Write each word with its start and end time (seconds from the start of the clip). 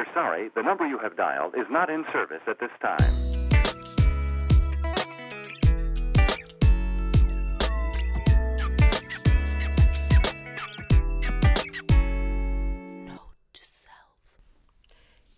We're 0.00 0.14
sorry, 0.14 0.50
the 0.54 0.62
number 0.62 0.86
you 0.86 0.98
have 1.02 1.14
dialed 1.14 1.54
is 1.54 1.66
not 1.68 1.90
in 1.90 2.06
service 2.10 2.40
at 2.46 2.58
this 2.58 2.70
time. 2.80 2.96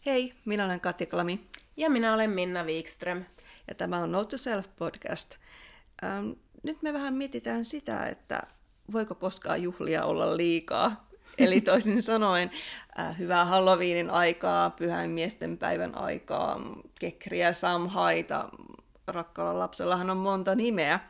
Hei, 0.06 0.32
minä 0.44 0.64
olen 0.64 0.80
Katja 0.80 1.06
Klami 1.06 1.38
Ja 1.76 1.90
minä 1.90 2.14
olen 2.14 2.30
Minna 2.30 2.64
Wikström. 2.64 3.24
ja 3.68 3.74
tämä 3.74 3.98
on 3.98 4.12
Note 4.12 4.30
to 4.30 4.38
Self 4.38 4.66
podcast. 4.76 5.36
Ähm, 6.04 6.30
nyt 6.62 6.82
me 6.82 6.92
vähän 6.92 7.14
mietitään 7.14 7.64
sitä, 7.64 8.06
että 8.06 8.42
voiko 8.92 9.14
koskaan 9.14 9.62
juhlia 9.62 10.04
olla 10.04 10.36
liikaa. 10.36 11.11
Eli 11.38 11.60
toisin 11.60 12.02
sanoen, 12.02 12.50
äh, 12.98 13.18
hyvää 13.18 13.44
Halloweenin 13.44 14.10
aikaa, 14.10 14.70
pyhän 14.70 15.10
miesten 15.10 15.58
päivän 15.58 15.98
aikaa, 15.98 16.60
kekriä, 17.00 17.52
samhaita, 17.52 18.48
rakkaalla 19.06 19.58
lapsellahan 19.58 20.10
on 20.10 20.16
monta 20.16 20.54
nimeä. 20.54 21.00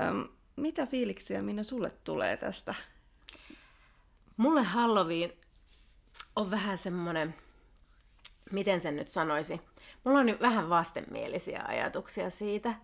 Ähm, 0.00 0.20
mitä 0.56 0.86
fiiliksiä 0.86 1.42
Minna 1.42 1.62
sulle 1.62 1.90
tulee 2.04 2.36
tästä? 2.36 2.74
Mulle 4.36 4.62
Halloween 4.62 5.32
on 6.36 6.50
vähän 6.50 6.78
semmonen, 6.78 7.34
miten 8.52 8.80
sen 8.80 8.96
nyt 8.96 9.08
sanoisi. 9.08 9.60
Mulla 10.04 10.18
on 10.18 10.26
nyt 10.26 10.40
vähän 10.40 10.68
vastenmielisiä 10.68 11.64
ajatuksia 11.68 12.30
siitä, 12.30 12.74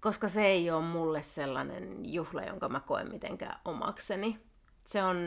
koska 0.00 0.28
se 0.28 0.46
ei 0.46 0.70
ole 0.70 0.84
mulle 0.84 1.22
sellainen 1.22 2.12
juhla, 2.12 2.42
jonka 2.42 2.68
mä 2.68 2.80
koen 2.80 3.10
mitenkään 3.10 3.60
omakseni. 3.64 4.47
Se 4.88 5.02
on 5.02 5.18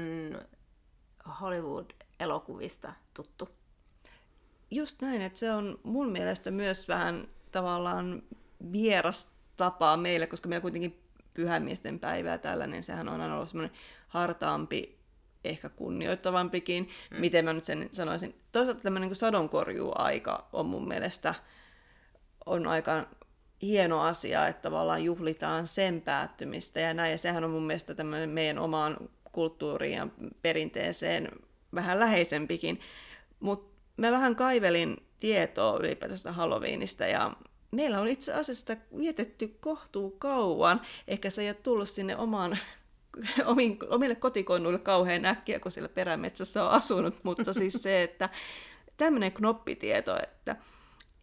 Hollywood-elokuvista 1.42 2.94
tuttu. 3.14 3.50
Just 4.72 5.02
näin, 5.02 5.22
että 5.22 5.40
se 5.40 5.52
on 5.52 5.80
mun 5.84 6.12
mielestä 6.12 6.52
myös 6.52 6.88
vähän 6.88 7.28
tavallaan 7.52 8.24
vieras 8.72 9.32
tapa 9.58 9.98
meille, 9.98 10.28
koska 10.28 10.50
meillä 10.50 10.62
kuitenkin 10.62 11.04
pyhämiesten 11.34 12.00
päivä 12.00 12.30
ja 12.30 12.38
tällainen, 12.38 12.84
sehän 12.84 13.10
on 13.10 13.22
aina 13.22 13.36
ollut 13.36 13.50
semmoinen 13.50 13.78
hartaampi, 14.08 15.00
ehkä 15.44 15.70
kunnioittavampikin, 15.70 16.90
mm. 17.12 17.20
miten 17.20 17.46
mä 17.46 17.54
nyt 17.54 17.66
sen 17.66 17.90
sanoisin. 17.92 18.42
Toisaalta 18.52 18.82
tämmöinen 18.82 19.10
niin 19.10 19.16
sadonkorjuaika 19.16 20.48
on 20.54 20.66
mun 20.66 20.88
mielestä 20.88 21.36
on 22.46 22.68
aika 22.68 23.08
hieno 23.62 24.02
asia, 24.02 24.48
että 24.48 24.62
tavallaan 24.62 25.04
juhlitaan 25.04 25.68
sen 25.68 26.02
päättymistä 26.02 26.80
ja 26.80 26.94
näin, 26.94 27.12
ja 27.12 27.18
sehän 27.18 27.44
on 27.44 27.52
mun 27.52 27.68
mielestä 27.68 27.96
tämmöinen 27.96 28.30
meidän 28.30 28.60
omaan 28.60 28.98
kulttuuriin 29.32 29.98
ja 29.98 30.08
perinteeseen 30.42 31.30
vähän 31.76 32.00
läheisempikin. 32.00 32.80
Mutta 33.40 33.82
mä 33.98 34.12
vähän 34.12 34.36
kaivelin 34.36 34.98
tietoa 35.20 35.80
ylipäätänsä 35.80 36.32
Halloweenista 36.32 37.06
ja 37.06 37.32
meillä 37.72 38.00
on 38.00 38.08
itse 38.08 38.34
asiassa 38.34 38.60
sitä 38.60 38.78
vietetty 38.98 39.58
kohtuu 39.60 40.12
kauan. 40.12 40.82
Ehkä 41.08 41.30
se 41.30 41.42
ei 41.42 41.48
ole 41.48 41.54
tullut 41.54 41.90
sinne 41.90 42.18
omaan, 42.18 42.58
omin, 43.46 43.78
omille 43.90 44.16
kotikonnuille 44.16 44.80
kauhean 44.80 45.26
äkkiä, 45.26 45.60
kun 45.60 45.72
siellä 45.72 45.90
perämetsässä 45.90 46.64
on 46.64 46.72
asunut, 46.72 47.24
mutta 47.24 47.54
siis 47.54 47.74
se, 47.74 48.04
että 48.04 48.30
tämmöinen 48.98 49.32
knoppitieto, 49.32 50.18
että 50.24 50.56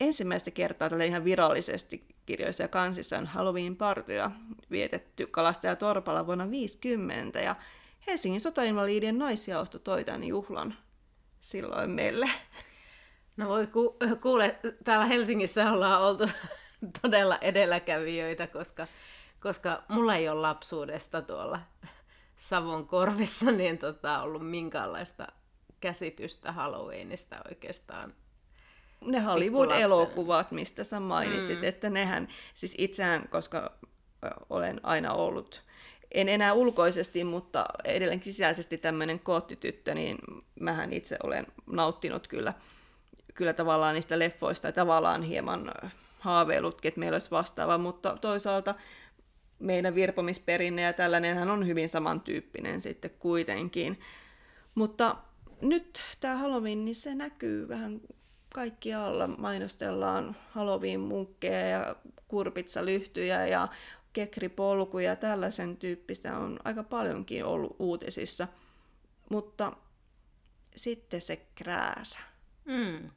ensimmäistä 0.00 0.50
kertaa 0.50 0.91
tällä 0.91 1.05
ihan 1.05 1.25
virallisesti 1.25 2.06
kirjoissa 2.27 2.62
ja 2.62 2.69
kansissa 2.69 3.19
on 3.19 3.27
Halloween-partyja 3.27 4.31
vietetty 4.70 5.27
Kalastaja 5.27 5.77
Torpalla 5.77 6.27
vuonna 6.27 6.50
50 6.50 7.41
ja 7.41 7.56
Helsingin 8.09 8.41
sotainvaliidien 8.41 9.19
naisjaosto 9.19 9.78
toi 9.78 10.05
tämän 10.05 10.25
juhlan 10.25 10.75
silloin 11.41 11.91
meille. 11.91 12.31
No 13.37 13.48
voi 13.48 13.67
ku- 13.67 13.97
kuule, 14.23 14.59
täällä 14.84 15.06
Helsingissä 15.06 15.73
ollaan 15.73 16.03
oltu 16.03 16.28
todella 17.03 17.39
edelläkävijöitä, 17.41 18.47
koska, 18.47 18.87
koska 19.41 19.83
mulla 19.89 20.17
ei 20.17 20.28
ole 20.28 20.41
lapsuudesta 20.41 21.22
tuolla 21.22 21.60
Savon 22.37 22.87
korvissa 22.87 23.50
niin 23.50 23.78
tota, 23.78 24.22
ollut 24.22 24.50
minkäänlaista 24.50 25.27
käsitystä 25.81 26.53
Halloweenista 26.53 27.37
oikeastaan. 27.49 28.15
Ne 29.00 29.21
Hollywood-elokuvat, 29.21 30.50
mistä 30.50 30.84
sä 30.84 31.00
mainitsit, 31.00 31.59
mm. 31.59 31.65
että 31.65 31.91
nehän, 31.91 32.28
siis 32.55 32.75
itseään, 32.78 33.28
koska 33.28 33.72
olen 34.50 34.81
aina 34.82 35.12
ollut, 35.12 35.62
en 36.12 36.28
enää 36.28 36.52
ulkoisesti, 36.52 37.24
mutta 37.24 37.64
edelleenkin 37.84 38.32
sisäisesti 38.32 38.78
tämmöinen 38.78 39.20
koottityttö, 39.20 39.94
niin 39.94 40.19
mähän 40.60 40.92
itse 40.92 41.16
olen 41.22 41.46
nauttinut 41.66 42.28
kyllä, 42.28 42.54
kyllä 43.34 43.52
tavallaan 43.52 43.94
niistä 43.94 44.19
leffoista 44.19 44.66
ja 44.69 44.72
tavallaan 44.72 45.22
hieman 45.22 45.69
ö, 45.69 45.88
haaveilutkin, 46.19 46.88
että 46.88 47.00
meillä 47.00 47.14
olisi 47.14 47.30
vastaava, 47.30 47.78
mutta 47.78 48.16
toisaalta 48.20 48.74
meidän 49.58 49.94
virpomisperinne 49.94 50.82
ja 50.82 50.92
tällainenhan 50.92 51.50
on 51.50 51.66
hyvin 51.66 51.88
samantyyppinen 51.88 52.80
sitten 52.80 53.10
kuitenkin. 53.19 54.00
Mutta 54.75 55.16
nyt 55.60 56.02
tämä 56.20 56.36
Halloween, 56.36 56.84
niin 56.84 56.94
se 56.94 57.14
näkyy 57.14 57.69
vähän 57.69 58.00
kaikkialla. 58.54 59.26
Mainostellaan 59.26 60.36
Halloween-munkkeja 60.50 61.69
ja 61.69 61.96
kurpitsalyhtyjä 62.28 63.46
ja 63.46 63.69
kekripolkuja 64.12 65.10
ja 65.10 65.16
tällaisen 65.16 65.76
tyyppistä 65.76 66.38
on 66.38 66.60
aika 66.64 66.82
paljonkin 66.82 67.44
ollut 67.44 67.76
uutisissa. 67.78 68.48
Mutta 69.30 69.72
sitten 70.76 71.20
se 71.20 71.46
krääsä. 71.54 72.19
Mm. 72.64 73.10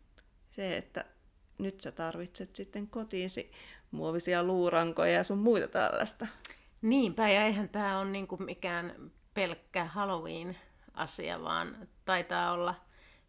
Se, 0.52 0.78
että 0.78 1.06
nyt 1.58 1.82
sä 1.82 1.92
tarvitset 1.92 2.56
sitten 2.56 2.88
kotiisi 2.88 3.52
muovisia 3.92 4.44
luurankoja 4.44 5.12
ja 5.12 5.24
sun 5.24 5.38
muita 5.38 5.68
tällaista. 5.68 6.28
Niinpä, 6.82 7.30
ja 7.30 7.46
eihän 7.46 7.70
tämä 7.70 8.00
ole 8.00 8.10
niinku 8.10 8.38
mikään 8.38 9.12
pelkkä 9.34 9.86
Halloween-asia, 9.86 11.42
vaan 11.42 11.88
taitaa 12.06 12.52
olla 12.52 12.76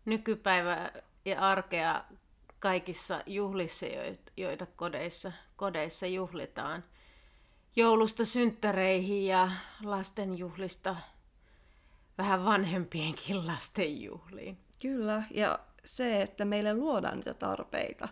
nykypäivä 0.04 0.92
ja 1.24 1.40
arkea 1.40 2.04
kaikissa 2.58 3.22
juhlissa, 3.26 3.86
joit- 3.86 4.32
joita 4.36 4.66
kodeissa, 4.66 5.32
kodeissa 5.56 6.06
juhlitaan. 6.06 6.84
Joulusta 7.76 8.24
synttäreihin 8.24 9.26
ja 9.26 9.50
lastenjuhlista 9.84 10.96
vähän 12.18 12.44
vanhempienkin 12.44 13.46
lasten 13.46 14.02
juhliin. 14.02 14.58
Kyllä, 14.82 15.22
ja 15.30 15.58
se, 15.84 16.22
että 16.22 16.44
meille 16.44 16.74
luodaan 16.74 17.16
niitä 17.16 17.34
tarpeita. 17.34 18.08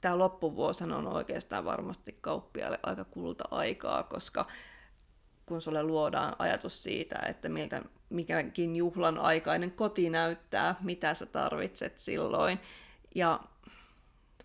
Tämä 0.00 0.18
loppuvuosina 0.18 0.96
on 0.96 1.06
oikeastaan 1.06 1.64
varmasti 1.64 2.18
kauppiaille 2.20 2.78
aika 2.82 3.04
kulta-aikaa, 3.04 4.02
koska 4.02 4.46
kun 5.46 5.60
sulle 5.60 5.82
luodaan 5.82 6.36
ajatus 6.38 6.82
siitä, 6.82 7.18
että 7.28 7.48
miltä 7.48 7.82
mikäkin 8.10 8.76
juhlan 8.76 9.18
aikainen 9.18 9.70
koti 9.72 10.10
näyttää, 10.10 10.74
mitä 10.80 11.14
sä 11.14 11.26
tarvitset 11.26 11.98
silloin. 11.98 12.60
Ja 13.14 13.40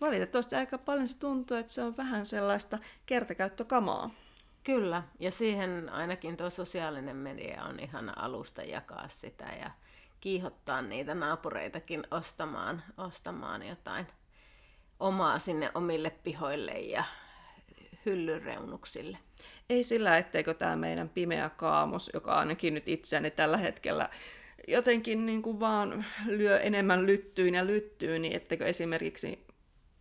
valitettavasti 0.00 0.54
aika 0.56 0.78
paljon 0.78 1.08
se 1.08 1.18
tuntuu, 1.18 1.56
että 1.56 1.72
se 1.72 1.82
on 1.82 1.96
vähän 1.96 2.26
sellaista 2.26 2.78
kertakäyttökamaa. 3.06 4.10
Kyllä, 4.64 5.02
ja 5.20 5.30
siihen 5.30 5.88
ainakin 5.88 6.36
tuo 6.36 6.50
sosiaalinen 6.50 7.16
media 7.16 7.64
on 7.64 7.80
ihan 7.80 8.18
alusta 8.18 8.62
jakaa 8.62 9.08
sitä 9.08 9.44
ja 9.60 9.70
kiihottaa 10.20 10.82
niitä 10.82 11.14
naapureitakin 11.14 12.06
ostamaan, 12.10 12.82
ostamaan 12.96 13.62
jotain 13.62 14.06
omaa 15.00 15.38
sinne 15.38 15.70
omille 15.74 16.10
pihoille 16.10 16.72
ja 16.72 17.04
hyllyreunuksille. 18.06 19.18
Ei 19.70 19.84
sillä, 19.84 20.18
etteikö 20.18 20.54
tämä 20.54 20.76
meidän 20.76 21.08
pimeä 21.08 21.50
kaamos, 21.56 22.10
joka 22.14 22.34
ainakin 22.34 22.74
nyt 22.74 22.88
itseäni 22.88 23.30
tällä 23.30 23.56
hetkellä 23.56 24.08
jotenkin 24.68 25.26
niin 25.26 25.42
kuin 25.42 25.60
vaan 25.60 26.04
lyö 26.26 26.60
enemmän 26.60 27.06
lyttyyn 27.06 27.54
ja 27.54 27.66
lyttyyn, 27.66 28.22
niin 28.22 28.36
ettekö 28.36 28.66
esimerkiksi 28.66 29.45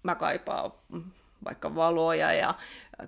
mä 0.05 0.15
kaipaa 0.15 0.83
vaikka 1.45 1.75
valoja 1.75 2.33
ja 2.33 2.53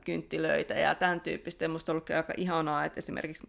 kynttilöitä 0.06 0.74
ja 0.74 0.96
tämän 0.96 1.22
tyyppistä. 1.22 1.66
Ja 1.66 1.70
musta 1.70 1.92
on 1.92 1.94
ollut 1.94 2.10
aika 2.10 2.34
ihanaa, 2.38 2.86
että 2.86 2.98
esimerkiksi 2.98 3.48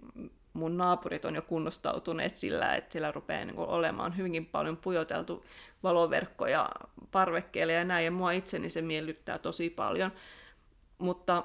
mun 0.53 0.79
naapurit 0.79 1.25
on 1.25 1.35
jo 1.35 1.43
kunnostautuneet 1.43 2.37
sillä, 2.37 2.75
että 2.75 2.93
sillä 2.93 3.13
rupeaa 3.13 3.45
niin 3.45 3.57
kuin 3.57 3.69
olemaan 3.69 4.17
hyvinkin 4.17 4.47
paljon 4.47 4.77
pujoteltu 4.77 5.45
valoverkkoja 5.83 6.71
parvekkeelle 7.11 7.73
ja 7.73 7.85
näin, 7.85 8.05
ja 8.05 8.11
mua 8.11 8.31
itseni 8.31 8.71
se 8.71 8.83
miellyttää 8.83 9.39
tosi 9.39 9.71
paljon. 9.71 10.11
Mutta 10.99 11.45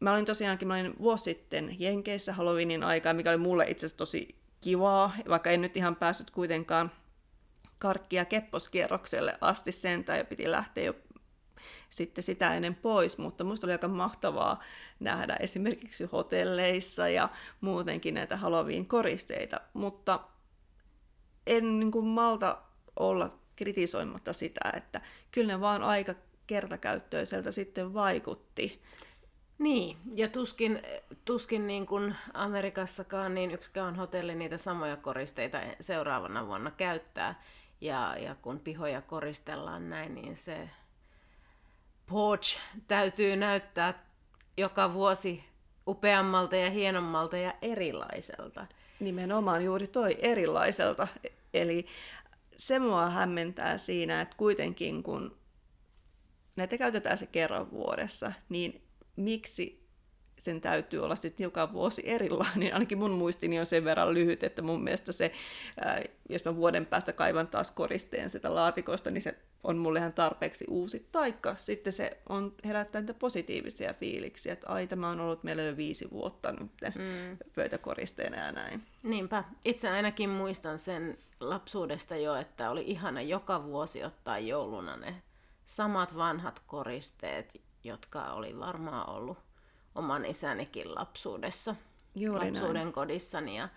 mä 0.00 0.12
olin 0.12 0.24
tosiaankin, 0.24 0.68
mä 0.68 0.74
olin 0.74 0.94
vuosi 0.98 1.24
sitten 1.24 1.76
Jenkeissä 1.78 2.32
Halloweenin 2.32 2.82
aikaa, 2.82 3.14
mikä 3.14 3.30
oli 3.30 3.38
mulle 3.38 3.64
itse 3.68 3.86
asiassa 3.86 3.98
tosi 3.98 4.34
kivaa, 4.60 5.16
vaikka 5.28 5.50
en 5.50 5.60
nyt 5.60 5.76
ihan 5.76 5.96
päässyt 5.96 6.30
kuitenkaan 6.30 6.92
karkkia 7.78 8.24
kepposkierrokselle 8.24 9.38
asti 9.40 9.72
sen, 9.72 10.04
tai 10.04 10.24
piti 10.24 10.50
lähteä 10.50 10.84
jo 10.84 10.94
sitten 11.90 12.24
sitä 12.24 12.54
ennen 12.54 12.74
pois, 12.74 13.18
mutta 13.18 13.44
musta 13.44 13.66
oli 13.66 13.72
aika 13.72 13.88
mahtavaa 13.88 14.62
nähdä 15.00 15.36
esimerkiksi 15.40 16.04
hotelleissa 16.04 17.08
ja 17.08 17.28
muutenkin 17.60 18.14
näitä 18.14 18.36
Halloween-koristeita, 18.36 19.60
mutta 19.72 20.20
en 21.46 21.80
niin 21.80 21.90
kuin 21.90 22.06
malta 22.06 22.58
olla 22.96 23.38
kritisoimatta 23.56 24.32
sitä, 24.32 24.72
että 24.76 25.00
kyllä 25.30 25.52
ne 25.52 25.60
vaan 25.60 25.82
aika 25.82 26.14
kertakäyttöiseltä 26.46 27.52
sitten 27.52 27.94
vaikutti. 27.94 28.82
Niin, 29.58 29.96
ja 30.14 30.28
tuskin, 30.28 30.82
tuskin 31.24 31.66
niin 31.66 31.86
kuin 31.86 32.14
Amerikassakaan 32.34 33.34
niin 33.34 33.50
yksikään 33.50 33.96
hotelli 33.96 34.34
niitä 34.34 34.58
samoja 34.58 34.96
koristeita 34.96 35.60
seuraavana 35.80 36.46
vuonna 36.46 36.70
käyttää. 36.70 37.42
Ja, 37.80 38.16
ja 38.18 38.34
kun 38.34 38.60
pihoja 38.60 39.02
koristellaan 39.02 39.90
näin, 39.90 40.14
niin 40.14 40.36
se 40.36 40.70
porch 42.08 42.58
täytyy 42.88 43.36
näyttää 43.36 44.04
joka 44.56 44.92
vuosi 44.92 45.44
upeammalta 45.86 46.56
ja 46.56 46.70
hienommalta 46.70 47.36
ja 47.36 47.54
erilaiselta. 47.62 48.66
Nimenomaan 49.00 49.64
juuri 49.64 49.86
toi 49.86 50.16
erilaiselta. 50.18 51.08
Eli 51.54 51.86
se 52.56 52.78
mua 52.78 53.10
hämmentää 53.10 53.78
siinä, 53.78 54.20
että 54.20 54.36
kuitenkin 54.36 55.02
kun 55.02 55.38
näitä 56.56 56.78
käytetään 56.78 57.18
se 57.18 57.26
kerran 57.26 57.70
vuodessa, 57.70 58.32
niin 58.48 58.82
miksi 59.16 59.88
sen 60.38 60.60
täytyy 60.60 61.04
olla 61.04 61.16
sitten 61.16 61.44
joka 61.44 61.72
vuosi 61.72 62.02
erilainen. 62.04 62.74
Ainakin 62.74 62.98
mun 62.98 63.10
muistini 63.10 63.60
on 63.60 63.66
sen 63.66 63.84
verran 63.84 64.14
lyhyt, 64.14 64.42
että 64.42 64.62
mun 64.62 64.84
mielestä 64.84 65.12
se, 65.12 65.32
ää, 65.80 66.02
jos 66.28 66.44
mä 66.44 66.56
vuoden 66.56 66.86
päästä 66.86 67.12
kaivan 67.12 67.48
taas 67.48 67.70
koristeen 67.70 68.30
sitä 68.30 68.54
laatikosta, 68.54 69.10
niin 69.10 69.22
se 69.22 69.38
on 69.64 69.76
mulle 69.78 69.98
ihan 69.98 70.12
tarpeeksi 70.12 70.64
uusi. 70.68 71.08
Taikka 71.12 71.56
sitten 71.56 71.92
se 71.92 72.20
on 72.28 72.54
herättää 72.64 73.00
niitä 73.00 73.14
positiivisia 73.14 73.94
fiiliksiä, 73.94 74.52
että 74.52 74.68
ai 74.68 74.86
tämä 74.86 75.08
on 75.08 75.20
ollut 75.20 75.44
meillä 75.44 75.62
jo 75.62 75.76
viisi 75.76 76.10
vuotta 76.10 76.52
nyt 76.52 76.70
mm. 76.94 77.38
pöytäkoristeena 77.54 78.36
ja 78.36 78.52
näin. 78.52 78.82
Niinpä. 79.02 79.44
Itse 79.64 79.90
ainakin 79.90 80.30
muistan 80.30 80.78
sen 80.78 81.18
lapsuudesta 81.40 82.16
jo, 82.16 82.34
että 82.34 82.70
oli 82.70 82.84
ihana 82.86 83.22
joka 83.22 83.64
vuosi 83.64 84.04
ottaa 84.04 84.38
jouluna 84.38 84.96
ne 84.96 85.22
samat 85.64 86.16
vanhat 86.16 86.62
koristeet, 86.66 87.60
jotka 87.84 88.32
oli 88.32 88.58
varmaan 88.58 89.08
ollut 89.10 89.38
oman 89.94 90.24
isänikin 90.24 90.94
lapsuudessa, 90.94 91.74
Juuri 92.14 92.46
lapsuuden 92.46 92.82
näin. 92.82 92.92
kodissani. 92.92 93.56
Ja, 93.56 93.68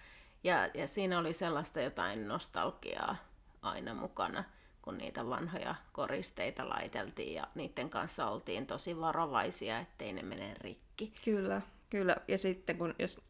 ja, 0.44 0.69
ja 0.74 0.88
siinä 0.88 1.19
oli 1.19 1.33
sellaista 1.33 1.81
jotain 1.81 2.28
nostalgiaa 2.28 3.16
aina 3.62 3.94
mukana, 3.94 4.44
kun 4.81 4.98
niitä 4.98 5.30
vanhoja 5.30 5.75
koristeita 5.92 6.69
laiteltiin 6.69 7.33
ja 7.33 7.48
niiden 7.56 7.89
kanssa 7.89 8.30
oltiin 8.30 8.68
tosi 8.68 9.00
varovaisia, 9.00 9.80
ettei 9.80 10.13
ne 10.13 10.22
mene 10.22 10.54
rikki. 10.62 11.13
Kyllä, 11.25 11.62
kyllä. 11.89 12.16
Ja 12.28 12.38
sitten 12.38 12.78
kun, 12.78 12.95
jos, 13.00 13.22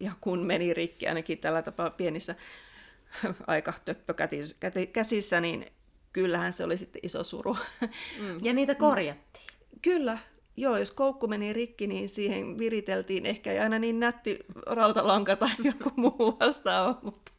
ja 0.00 0.12
kun 0.20 0.38
meni 0.46 0.74
rikki 0.74 1.08
ainakin 1.08 1.38
tällä 1.38 1.62
tapaa 1.62 1.90
pienissä 1.90 2.34
aika 3.46 3.74
käsissä, 4.92 5.40
niin 5.40 5.66
kyllähän 6.12 6.52
se 6.52 6.64
oli 6.64 6.76
sitten 6.76 7.00
iso 7.04 7.24
suru. 7.24 7.56
Mm, 8.20 8.38
ja 8.42 8.52
niitä 8.52 8.74
korjattiin. 8.74 9.46
Kyllä, 9.82 10.18
Joo, 10.56 10.76
jos 10.76 10.90
koukku 10.90 11.26
meni 11.26 11.52
rikki, 11.52 11.86
niin 11.86 12.08
siihen 12.08 12.58
viriteltiin 12.58 13.26
ehkä 13.26 13.52
ei 13.52 13.58
aina 13.58 13.78
niin 13.78 14.00
nätti 14.00 14.38
rautalanka 14.66 15.36
tai 15.36 15.50
joku 15.64 15.90
muu 15.96 16.36
vastaava, 16.40 16.98
mutta 17.02 17.32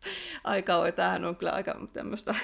aika 0.43 0.75
on, 0.75 0.93
tämähän 0.93 1.25
on 1.25 1.35
kyllä 1.35 1.51
aika 1.51 1.87
tämmöistä 1.93 2.35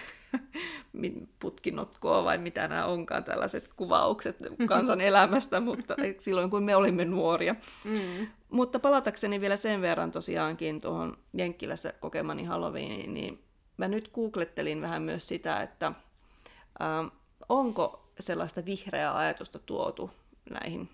putkinotkoa 1.40 2.24
vai 2.24 2.38
mitä 2.38 2.68
nämä 2.68 2.86
onkaan, 2.86 3.24
tällaiset 3.24 3.68
kuvaukset 3.76 4.38
kansan 4.68 5.02
elämästä, 5.02 5.60
mutta 5.60 5.96
silloin 6.18 6.50
kun 6.50 6.64
me 6.64 6.76
olimme 6.76 7.06
nuoria. 7.06 7.56
Mm. 7.86 8.28
Mutta 8.50 8.80
palatakseni 8.80 9.42
vielä 9.42 9.58
sen 9.58 9.82
verran 9.82 10.12
tosiaankin 10.12 10.82
tuohon 10.82 11.18
Jenkkilässä 11.34 11.94
kokemani 12.00 12.44
Halloweeniin, 12.44 13.14
niin 13.14 13.44
mä 13.78 13.88
nyt 13.88 14.12
googlettelin 14.14 14.82
vähän 14.82 15.02
myös 15.02 15.28
sitä, 15.28 15.62
että 15.62 15.88
äh, 15.88 17.12
onko 17.50 18.12
sellaista 18.20 18.66
vihreää 18.66 19.18
ajatusta 19.18 19.60
tuotu 19.60 20.12
näihin, 20.50 20.90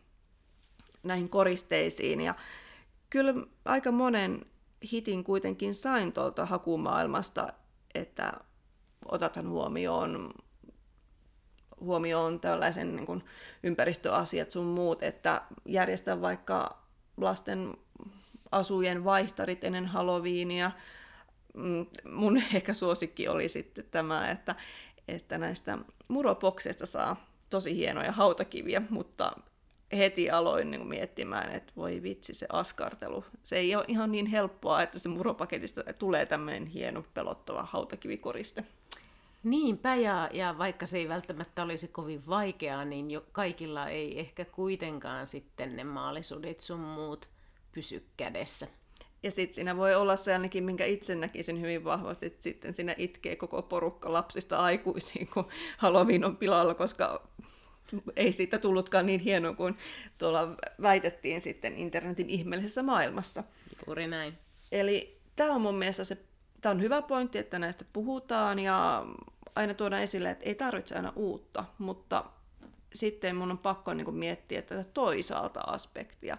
näihin 1.04 1.30
koristeisiin. 1.30 2.22
Ja 2.22 2.36
kyllä 3.10 3.34
aika 3.66 3.92
monen 3.92 4.46
hitin 4.92 5.24
kuitenkin 5.24 5.76
sain 5.76 6.14
tuolta 6.14 6.46
hakumaailmasta, 6.46 7.54
että 7.96 8.34
otathan 9.06 9.50
huomioon, 9.50 10.34
huomioon 11.80 12.40
tällaisen 12.40 12.96
niin 12.96 13.06
kuin 13.06 13.24
ympäristöasiat 13.64 14.52
sun 14.52 14.66
muut, 14.66 15.04
että 15.04 15.42
järjestä 15.66 16.22
vaikka 16.22 16.84
lasten 17.18 17.74
asujen 18.52 19.04
vaihtarit 19.04 19.64
ennen 19.64 19.86
Halloweenia. 19.86 20.72
Mm, 21.54 21.86
mun 22.12 22.38
ehkä 22.54 22.74
suosikki 22.74 23.28
oli 23.28 23.50
sitten 23.50 23.86
tämä, 23.92 24.32
että, 24.32 24.56
että 25.08 25.38
näistä 25.38 25.78
muropokseista 26.08 26.86
saa 26.86 27.26
tosi 27.50 27.76
hienoja 27.76 28.12
hautakiviä, 28.12 28.82
mutta 28.90 29.32
heti 29.98 30.30
aloin 30.30 30.72
niin 30.72 30.88
miettimään, 30.88 31.56
että 31.56 31.74
voi 31.76 32.04
vitsi 32.04 32.34
se 32.34 32.46
askartelu. 32.50 33.26
Se 33.44 33.56
ei 33.56 33.76
ole 33.76 33.86
ihan 33.88 34.12
niin 34.12 34.26
helppoa, 34.26 34.82
että 34.82 35.00
se 35.00 35.10
muropaketista 35.10 35.84
tulee 35.94 36.26
tämmöinen 36.26 36.66
hieno 36.66 37.04
pelottava 37.14 37.64
hautakivikoriste. 37.64 38.64
Niinpä, 39.44 39.96
ja, 39.96 40.30
ja 40.34 40.56
vaikka 40.58 40.86
se 40.86 40.98
ei 40.98 41.10
välttämättä 41.10 41.64
olisi 41.64 41.88
kovin 41.88 42.28
vaikeaa, 42.28 42.86
niin 42.86 43.12
jo 43.12 43.26
kaikilla 43.32 43.88
ei 43.88 44.20
ehkä 44.20 44.46
kuitenkaan 44.46 45.28
sitten 45.28 45.76
ne 45.76 45.84
maalisuudet 45.84 46.60
sun 46.60 46.80
muut 46.80 47.30
pysy 47.72 48.06
kädessä. 48.18 48.68
Ja 49.24 49.32
sitten 49.32 49.56
siinä 49.56 49.78
voi 49.78 49.96
olla 49.96 50.16
se 50.16 50.34
ainakin, 50.34 50.64
minkä 50.64 50.86
itse 50.86 51.16
näkisin 51.16 51.62
hyvin 51.62 51.84
vahvasti, 51.84 52.26
että 52.26 52.44
sitten 52.44 52.74
siinä 52.74 52.96
itkee 52.98 53.36
koko 53.36 53.62
porukka 53.62 54.14
lapsista 54.14 54.58
aikuisiin, 54.58 55.28
kun 55.34 55.48
Halloween 55.78 56.26
on 56.26 56.38
pilalla, 56.38 56.74
koska 56.74 57.28
ei 58.16 58.32
siitä 58.32 58.60
tullutkaan 58.60 59.06
niin 59.06 59.20
hieno 59.20 59.54
kuin 59.54 59.78
tuolla 60.18 60.56
väitettiin 60.82 61.42
sitten 61.42 61.76
internetin 61.76 62.30
ihmeellisessä 62.30 62.84
maailmassa. 62.84 63.44
Juuri 63.88 64.08
näin. 64.08 64.38
Eli 64.72 65.18
tämä 65.36 65.52
on 65.56 65.62
mun 65.62 65.76
mielestä 65.76 66.04
se, 66.04 66.18
tämä 66.62 66.72
on 66.72 66.82
hyvä 66.82 67.02
pointti, 67.02 67.38
että 67.38 67.60
näistä 67.60 67.86
puhutaan 67.94 68.60
ja 68.60 69.06
aina 69.56 69.74
tuodaan 69.74 70.02
esille, 70.02 70.32
että 70.32 70.46
ei 70.46 70.56
tarvitse 70.56 70.96
aina 70.96 71.14
uutta, 71.16 71.66
mutta 71.78 72.26
sitten 72.94 73.36
mun 73.36 73.52
on 73.52 73.58
pakko 73.58 73.94
niin 73.94 74.06
kuin 74.06 74.18
miettiä 74.18 74.62
tätä 74.62 74.84
toisaalta 74.84 75.60
aspektia. 75.60 76.38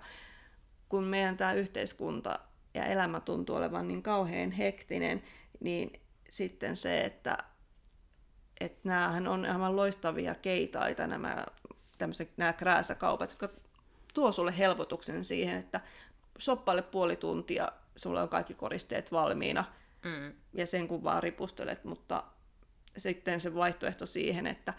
Kun 0.88 1.04
meidän 1.04 1.36
tämä 1.36 1.52
yhteiskunta 1.52 2.38
ja 2.74 2.84
elämä 2.84 3.20
tuntuu 3.20 3.56
olevan 3.56 3.88
niin 3.88 4.02
kauhean 4.02 4.50
hektinen, 4.50 5.22
niin 5.60 6.00
sitten 6.30 6.76
se, 6.76 7.00
että 7.00 7.38
että 8.60 8.80
näähän 8.84 9.28
on 9.28 9.44
aivan 9.44 9.76
loistavia 9.76 10.34
keitaita 10.34 11.06
nämä, 11.06 11.46
tämmöiset, 11.98 12.30
nämä 12.36 12.52
krääsäkaupat, 12.52 13.30
jotka 13.30 13.48
tuo 14.14 14.32
sulle 14.32 14.58
helpotuksen 14.58 15.24
siihen, 15.24 15.56
että 15.56 15.80
soppaille 16.38 16.82
puoli 16.82 17.16
tuntia, 17.16 17.72
sulla 17.96 18.22
on 18.22 18.28
kaikki 18.28 18.54
koristeet 18.54 19.12
valmiina, 19.12 19.64
mm. 20.04 20.32
ja 20.52 20.66
sen 20.66 20.88
kun 20.88 21.04
vaan 21.04 21.22
ripustelet, 21.22 21.84
mutta 21.84 22.24
sitten 22.96 23.40
se 23.40 23.54
vaihtoehto 23.54 24.06
siihen, 24.06 24.46
että 24.46 24.74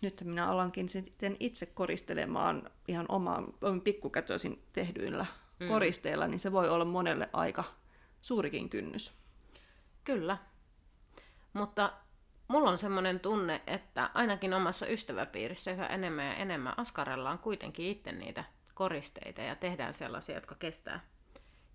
nyt 0.00 0.22
minä 0.24 0.48
alankin 0.48 0.88
sitten 0.88 1.36
itse 1.40 1.66
koristelemaan 1.66 2.70
ihan 2.88 3.06
omaan 3.08 3.54
pikkukätöisin 3.84 4.62
tehdyillä 4.72 5.26
mm. 5.60 5.68
koristeilla, 5.68 6.26
niin 6.26 6.40
se 6.40 6.52
voi 6.52 6.68
olla 6.68 6.84
monelle 6.84 7.28
aika 7.32 7.64
suurikin 8.20 8.68
kynnys. 8.68 9.12
Kyllä. 10.04 10.38
Mutta 11.52 11.92
mulla 12.50 12.70
on 12.70 12.78
semmoinen 12.78 13.20
tunne, 13.20 13.62
että 13.66 14.10
ainakin 14.14 14.54
omassa 14.54 14.86
ystäväpiirissä 14.86 15.70
yhä 15.72 15.86
enemmän 15.86 16.26
ja 16.26 16.34
enemmän 16.34 16.78
askarellaan 16.78 17.38
kuitenkin 17.38 17.86
itse 17.86 18.12
niitä 18.12 18.44
koristeita 18.74 19.40
ja 19.42 19.56
tehdään 19.56 19.94
sellaisia, 19.94 20.34
jotka 20.34 20.54
kestää. 20.54 21.00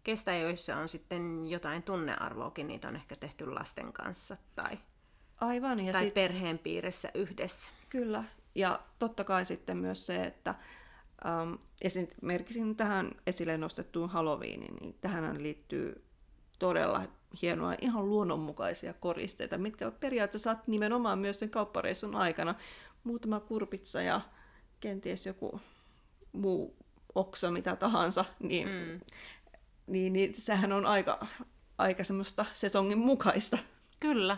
Kestää, 0.03 0.38
joissa 0.38 0.75
on 0.75 0.89
sitten 0.89 1.46
jotain 1.46 1.84
tunnearvoakin, 1.84 2.67
niitä 2.67 2.88
on 2.88 2.96
ehkä 2.96 3.15
tehty 3.15 3.51
lasten 3.51 3.94
kanssa 3.94 4.38
tai, 4.55 4.77
Aivan, 5.41 5.79
ja 5.79 5.94
tai 5.94 6.03
sit... 6.03 6.13
perheen 6.13 6.60
piirissä 6.60 7.10
yhdessä. 7.13 7.70
Kyllä, 7.89 8.24
ja 8.55 8.79
totta 9.00 9.24
kai 9.24 9.46
sitten 9.46 9.77
myös 9.77 10.05
se, 10.05 10.24
että 10.24 10.55
um, 11.25 11.58
esimerkiksi 11.82 12.75
tähän 12.77 13.12
esille 13.27 13.58
nostettuun 13.58 14.10
Halloweeniin, 14.10 14.75
niin 14.75 14.98
tähän 15.01 15.44
liittyy 15.44 16.05
todella 16.60 17.01
hienoa, 17.42 17.75
ihan 17.82 18.10
luonnonmukaisia 18.10 18.94
koristeita, 18.94 19.58
mitkä 19.58 19.92
periaatteessa 19.92 20.54
saat 20.54 20.68
nimenomaan 20.68 21.20
myös 21.20 21.39
sen 21.39 21.50
kauppareissun 21.50 22.15
aikana. 22.15 22.56
Muutama 23.04 23.39
kurpitsa 23.39 24.01
ja 24.01 24.22
kenties 24.80 25.25
joku 25.25 25.60
muu 26.32 26.75
oksa, 27.15 27.51
mitä 27.51 27.75
tahansa, 27.75 28.25
niin, 28.39 28.68
mm. 28.68 29.00
niin, 29.88 30.13
niin 30.13 30.36
sehän 30.38 30.72
on 30.72 30.86
aika, 30.86 31.27
aika 31.77 32.04
semmoista 32.04 32.46
sesongin 32.54 33.00
mukaista. 33.00 33.58
Kyllä, 34.00 34.38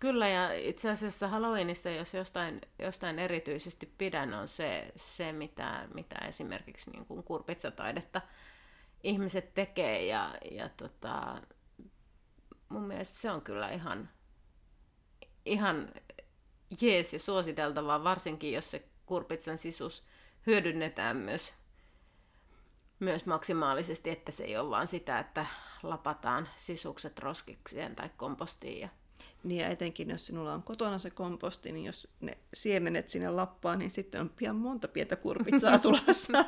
Kyllä, 0.00 0.28
ja 0.28 0.52
itse 0.52 0.90
asiassa 0.90 1.28
Halloweenista, 1.28 1.90
jos 1.90 2.14
jostain, 2.14 2.60
jostain 2.78 3.18
erityisesti 3.18 3.94
pidän, 3.98 4.34
on 4.34 4.48
se, 4.48 4.92
se 4.96 5.32
mitä, 5.32 5.88
mitä 5.94 6.14
esimerkiksi 6.28 6.90
niin 6.90 7.06
kuin 7.06 7.22
kurpitsataidetta 7.22 8.20
ihmiset 9.02 9.54
tekee, 9.54 10.06
ja, 10.06 10.34
ja 10.50 10.68
tota, 10.68 11.42
mun 12.70 12.82
mielestä 12.82 13.18
se 13.18 13.30
on 13.30 13.42
kyllä 13.42 13.70
ihan, 13.70 14.08
ihan 15.44 15.92
jees 16.80 17.12
ja 17.12 17.18
suositeltavaa, 17.18 18.04
varsinkin 18.04 18.52
jos 18.52 18.70
se 18.70 18.88
kurpitsan 19.06 19.58
sisus 19.58 20.04
hyödynnetään 20.46 21.16
myös, 21.16 21.54
myös 23.00 23.26
maksimaalisesti, 23.26 24.10
että 24.10 24.32
se 24.32 24.44
ei 24.44 24.56
ole 24.56 24.70
vaan 24.70 24.86
sitä, 24.86 25.18
että 25.18 25.46
lapataan 25.82 26.48
sisukset 26.56 27.18
roskikseen 27.18 27.96
tai 27.96 28.10
kompostiin 28.16 28.80
ja 28.80 28.88
niin 29.44 29.60
ja 29.60 29.68
etenkin 29.68 30.10
jos 30.10 30.26
sinulla 30.26 30.54
on 30.54 30.62
kotona 30.62 30.98
se 30.98 31.10
komposti, 31.10 31.72
niin 31.72 31.84
jos 31.84 32.08
ne 32.20 32.38
siemenet 32.54 33.08
sinne 33.08 33.30
lappaan, 33.30 33.78
niin 33.78 33.90
sitten 33.90 34.20
on 34.20 34.28
pian 34.28 34.56
monta 34.56 34.88
pientä 34.88 35.16
kurpitsaa 35.16 35.78
tulossa. 35.88 36.44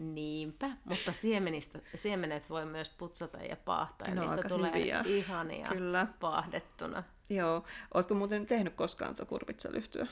Niinpä, 0.00 0.70
mutta 0.84 1.12
siemenistä, 1.12 1.78
siemenet 1.94 2.50
voi 2.50 2.66
myös 2.66 2.88
putsata 2.88 3.38
ja 3.38 3.56
paahtaa, 3.56 4.08
ja 4.08 4.14
Ne 4.14 4.20
on 4.20 4.26
niistä 4.26 4.48
tulee 4.48 4.72
hyviä. 4.72 5.02
ihania 5.06 5.68
Kyllä. 5.68 6.06
paahdettuna. 6.20 7.02
Joo. 7.30 7.64
Oletko 7.94 8.14
muuten 8.14 8.46
tehnyt 8.46 8.74
koskaan 8.74 9.16
tuota 9.16 9.28
kurpitsalyhtyä? 9.28 10.06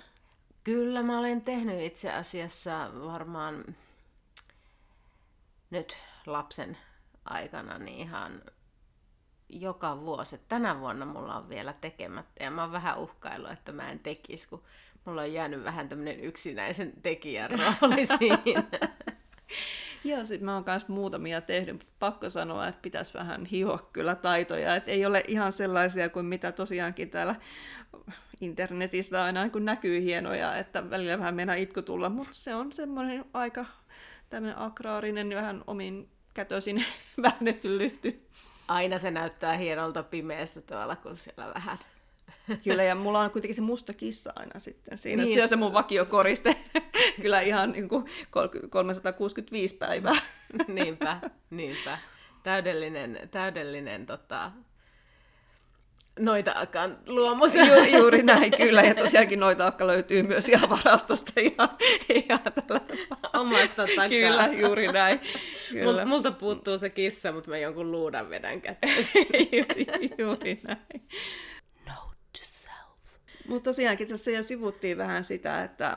Kyllä 0.64 1.02
mä 1.02 1.18
olen 1.18 1.42
tehnyt 1.42 1.80
itse 1.80 2.12
asiassa 2.12 2.90
varmaan 3.04 3.64
nyt 5.70 5.96
lapsen 6.26 6.78
aikana 7.24 7.78
niin 7.78 7.98
ihan 7.98 8.42
joka 9.48 10.00
vuosi. 10.00 10.34
Et 10.34 10.48
Tänä 10.48 10.80
vuonna 10.80 11.06
mulla 11.06 11.36
on 11.36 11.48
vielä 11.48 11.72
tekemättä 11.72 12.44
ja 12.44 12.50
mä 12.50 12.62
oon 12.62 12.72
vähän 12.72 12.98
uhkailu, 12.98 13.46
että 13.46 13.72
mä 13.72 13.90
en 13.90 13.98
tekisi, 13.98 14.48
kun 14.48 14.62
mulla 15.04 15.20
on 15.22 15.32
jäänyt 15.32 15.64
vähän 15.64 15.88
tämmönen 15.88 16.20
yksinäisen 16.20 16.92
tekijän 17.02 17.50
rooli 17.50 18.06
siinä. 18.18 18.62
Joo, 20.04 20.24
sit 20.24 20.40
mä 20.40 20.54
oon 20.54 20.64
myös 20.66 20.88
muutamia 20.88 21.40
tehnyt, 21.40 21.74
mutta 21.74 21.92
pakko 21.98 22.30
sanoa, 22.30 22.68
että 22.68 22.82
pitäisi 22.82 23.14
vähän 23.14 23.44
hioa 23.44 23.88
kyllä 23.92 24.14
taitoja, 24.14 24.76
että 24.76 24.90
ei 24.90 25.06
ole 25.06 25.24
ihan 25.28 25.52
sellaisia 25.52 26.08
kuin 26.08 26.26
mitä 26.26 26.52
tosiaankin 26.52 27.10
täällä 27.10 27.34
internetissä 28.40 29.24
aina 29.24 29.42
niin 29.42 29.52
kuin 29.52 29.64
näkyy 29.64 30.02
hienoja, 30.02 30.56
että 30.56 30.90
välillä 30.90 31.18
vähän 31.18 31.34
mennä 31.34 31.54
itku 31.54 31.82
tulla, 31.82 32.08
mutta 32.08 32.34
se 32.34 32.54
on 32.54 32.72
semmoinen 32.72 33.24
aika 33.32 33.64
tämmöinen 34.30 34.58
agraarinen, 34.58 35.34
vähän 35.34 35.64
omin 35.66 36.08
kätösin 36.34 36.84
väännetty 37.22 37.78
lyhty. 37.78 38.20
Aina 38.68 38.98
se 38.98 39.10
näyttää 39.10 39.56
hienolta 39.56 40.02
pimeässä 40.02 40.62
tuolla, 40.62 40.96
kun 40.96 41.16
siellä 41.16 41.54
vähän 41.54 41.78
Kyllä, 42.64 42.82
ja 42.82 42.94
mulla 42.94 43.20
on 43.20 43.30
kuitenkin 43.30 43.54
se 43.54 43.60
musta 43.60 43.92
kissa 43.92 44.32
aina 44.36 44.58
sitten 44.58 44.98
siinä. 44.98 45.22
Niin, 45.22 45.26
Niin, 45.26 45.38
se 45.38 45.42
on 45.42 45.48
se 45.48 45.56
mun 45.56 45.72
vakiokoriste. 45.72 46.56
Kyllä 47.22 47.40
ihan 47.40 47.72
niin 47.72 47.88
kuin 47.88 48.04
365 48.70 49.76
päivää. 49.76 50.16
niinpä, 50.68 51.20
niinpä. 51.50 51.98
Täydellinen, 52.42 53.28
täydellinen 53.30 54.06
tota, 54.06 54.52
noita 56.18 56.52
akan 56.56 56.98
luomus. 57.06 57.54
Ju, 57.54 57.98
juuri 57.98 58.22
näin, 58.22 58.52
kyllä. 58.56 58.82
Ja 58.82 58.94
tosiaankin 58.94 59.40
noita 59.40 59.66
akka 59.66 59.86
löytyy 59.86 60.22
myös 60.22 60.48
ihan 60.48 60.70
varastosta 60.70 61.32
ihan, 61.36 61.68
ihan 62.08 62.40
tällä. 62.68 62.80
Omasta 63.34 63.86
takaa. 63.86 64.08
Kyllä, 64.08 64.48
juuri 64.60 64.88
näin. 64.88 65.20
Kyllä. 65.70 65.92
Mul, 65.92 66.04
multa 66.04 66.30
puuttuu 66.30 66.78
se 66.78 66.90
kissa, 66.90 67.32
mutta 67.32 67.50
mä 67.50 67.58
jonkun 67.58 67.92
luudan 67.92 68.30
vedän 68.30 68.60
käteen. 68.60 69.06
Ju- 69.52 70.18
juuri 70.26 70.60
näin. 70.62 71.08
Note 71.86 72.16
to 72.32 72.40
self. 72.42 72.98
Mutta 73.48 73.70
tosiaankin 73.70 74.08
tässä 74.08 74.30
jo 74.30 74.42
sivuttiin 74.42 74.98
vähän 74.98 75.24
sitä, 75.24 75.64
että, 75.64 75.96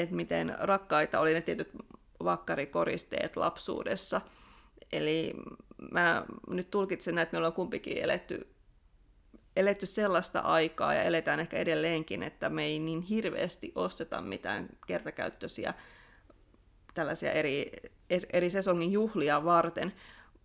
että 0.00 0.14
miten 0.14 0.56
rakkaita 0.58 1.20
oli 1.20 1.34
ne 1.34 1.40
tietyt 1.40 1.70
vakkarikoristeet 2.24 3.36
lapsuudessa. 3.36 4.20
Eli 4.92 5.34
mä 5.92 6.24
nyt 6.48 6.70
tulkitsen, 6.70 7.18
että 7.18 7.32
me 7.32 7.38
ollaan 7.38 7.52
kumpikin 7.52 7.98
eletty, 7.98 8.48
eletty 9.56 9.86
sellaista 9.86 10.40
aikaa 10.40 10.94
ja 10.94 11.02
eletään 11.02 11.40
ehkä 11.40 11.56
edelleenkin, 11.56 12.22
että 12.22 12.50
me 12.50 12.64
ei 12.64 12.78
niin 12.78 13.02
hirveästi 13.02 13.72
osteta 13.74 14.20
mitään 14.20 14.68
kertakäyttöisiä 14.86 15.74
tällaisia 16.94 17.32
eri, 17.32 17.72
eri 18.32 18.50
sesongin 18.50 18.92
juhlia 18.92 19.44
varten. 19.44 19.92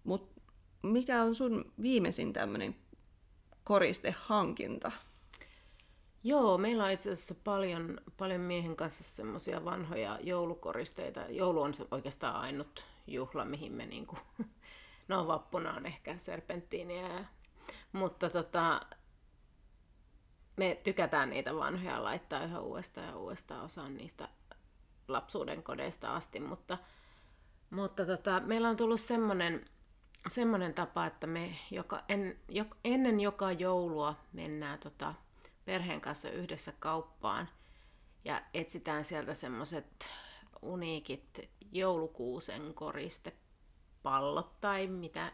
Mutta 0.04 0.42
mikä 0.84 1.22
on 1.22 1.36
sun 1.36 1.74
viimeisin 1.82 2.34
tämmöinen 2.34 2.76
koristehankinta? 3.64 4.92
Joo, 6.24 6.58
meillä 6.58 6.84
on 6.84 6.92
itse 6.92 7.12
asiassa 7.12 7.36
paljon, 7.44 8.02
paljon 8.18 8.42
miehen 8.42 8.76
kanssa 8.76 9.04
semmoisia 9.04 9.66
vanhoja 9.66 10.20
joulukoristeita. 10.22 11.20
Joulu 11.30 11.62
on 11.62 11.74
se 11.74 11.86
oikeastaan 11.92 12.36
ainut 12.36 12.86
juhla, 13.08 13.46
mihin 13.46 13.74
me 13.74 13.86
niinku, 13.86 14.18
no 15.08 15.28
vappuna 15.28 15.74
on 15.74 15.86
ehkä 15.86 16.18
serpenttiiniä, 16.18 17.26
mutta 17.92 18.30
tota, 18.30 18.82
me 20.58 20.78
tykätään 20.84 21.30
niitä 21.30 21.56
vanhoja 21.56 22.04
laittaa 22.04 22.44
yhä 22.44 22.60
uudestaan 22.60 23.08
ja 23.08 23.18
uudestaan 23.18 23.66
osaan 23.66 23.98
niistä 23.98 24.30
lapsuuden 25.08 25.64
kodeista 25.64 26.16
asti, 26.16 26.40
mutta, 26.40 26.78
mutta 27.70 28.06
tota, 28.06 28.40
meillä 28.40 28.70
on 28.70 28.78
tullut 28.78 29.02
semmoinen, 29.02 29.66
semmoinen 30.28 30.74
tapa, 30.74 31.06
että 31.06 31.28
me 31.28 31.56
joka, 31.72 32.04
en, 32.10 32.40
jo, 32.50 32.66
ennen 32.84 33.20
joka 33.20 33.52
joulua 33.52 34.16
mennään 34.34 34.80
tota, 34.80 35.14
perheen 35.66 36.02
kanssa 36.02 36.30
yhdessä 36.30 36.74
kauppaan 36.80 37.50
ja 38.26 38.42
etsitään 38.54 39.06
sieltä 39.06 39.34
semmoiset 39.34 40.08
uniikit 40.62 41.50
joulukuusen 41.72 42.74
koristepallot 42.74 44.62
tai 44.62 44.88
mitä 44.88 45.32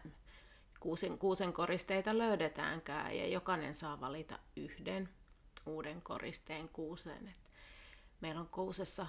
kuusen, 0.79 1.17
kuusen 1.17 1.53
koristeita 1.53 2.17
löydetäänkään 2.17 3.17
ja 3.17 3.27
jokainen 3.27 3.75
saa 3.75 3.99
valita 4.01 4.39
yhden 4.55 5.09
uuden 5.65 6.01
koristeen 6.01 6.69
kuuseen. 6.69 7.27
Et 7.27 7.51
meillä 8.21 8.41
on 8.41 8.49
kuusessa 8.49 9.07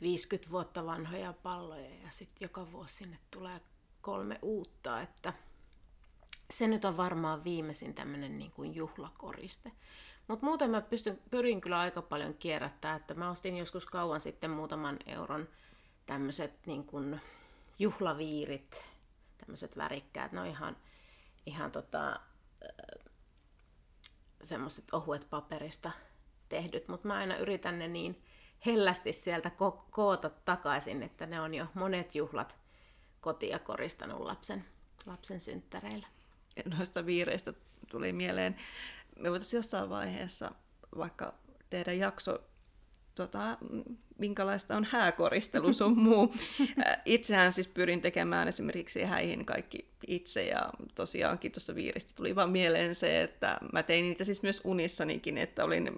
50 0.00 0.50
vuotta 0.50 0.86
vanhoja 0.86 1.32
palloja 1.32 1.94
ja 2.02 2.10
sitten 2.10 2.46
joka 2.46 2.72
vuosi 2.72 2.94
sinne 2.94 3.18
tulee 3.30 3.60
kolme 4.00 4.38
uutta, 4.42 5.00
että 5.00 5.32
se 6.50 6.66
nyt 6.66 6.84
on 6.84 6.96
varmaan 6.96 7.44
viimeisin 7.44 7.94
tämmöinen 7.94 8.38
niin 8.38 8.50
kuin 8.50 8.74
juhlakoriste. 8.74 9.72
Mutta 10.28 10.46
muuten 10.46 10.70
mä 10.70 10.80
pystyn, 10.80 11.20
pyrin 11.30 11.60
kyllä 11.60 11.80
aika 11.80 12.02
paljon 12.02 12.34
kierrättää, 12.34 12.96
että 12.96 13.14
mä 13.14 13.30
ostin 13.30 13.56
joskus 13.56 13.86
kauan 13.86 14.20
sitten 14.20 14.50
muutaman 14.50 14.98
euron 15.06 15.48
tämmöiset 16.06 16.66
niin 16.66 16.84
kuin 16.84 17.20
juhlaviirit, 17.78 18.84
tämmöiset 19.38 19.76
värikkäät, 19.76 20.32
ne 20.32 20.40
on 20.40 20.46
ihan, 20.46 20.76
ihan 21.46 21.72
tota, 21.72 22.20
semmoiset 24.42 24.84
ohuet 24.92 25.26
paperista 25.30 25.90
tehdyt, 26.48 26.88
mutta 26.88 27.08
mä 27.08 27.14
aina 27.14 27.36
yritän 27.36 27.78
ne 27.78 27.88
niin 27.88 28.22
hellästi 28.66 29.12
sieltä 29.12 29.48
ko- 29.48 29.84
koota 29.90 30.30
takaisin, 30.30 31.02
että 31.02 31.26
ne 31.26 31.40
on 31.40 31.54
jo 31.54 31.66
monet 31.74 32.14
juhlat 32.14 32.56
kotia 33.20 33.58
koristanut 33.58 34.20
lapsen, 34.20 34.64
lapsen 35.06 35.40
synttäreillä. 35.40 36.06
Noista 36.78 37.06
viireistä 37.06 37.52
tuli 37.90 38.12
mieleen. 38.12 38.56
Me 39.18 39.30
voitaisiin 39.30 39.58
jossain 39.58 39.90
vaiheessa 39.90 40.52
vaikka 40.96 41.34
tehdä 41.70 41.92
jakso, 41.92 42.44
tota, 43.14 43.58
minkälaista 44.20 44.76
on 44.76 44.84
hääkoristelu 44.90 45.72
sun 45.72 45.98
muu. 46.04 46.34
Ä, 46.86 46.98
Itsehän 47.04 47.52
siis 47.52 47.68
pyrin 47.68 48.00
tekemään 48.00 48.48
esimerkiksi 48.48 49.02
häihin 49.02 49.44
kaikki 49.44 49.90
itse 50.06 50.44
ja 50.44 50.70
tosiaankin 50.94 51.52
tuossa 51.52 51.74
viiristä 51.74 52.12
tuli 52.14 52.36
vaan 52.36 52.50
mieleen 52.50 52.94
se, 52.94 53.22
että 53.22 53.58
mä 53.72 53.82
tein 53.82 54.04
niitä 54.04 54.24
siis 54.24 54.42
myös 54.42 54.60
unissanikin, 54.64 55.38
että 55.38 55.64
olin 55.64 55.90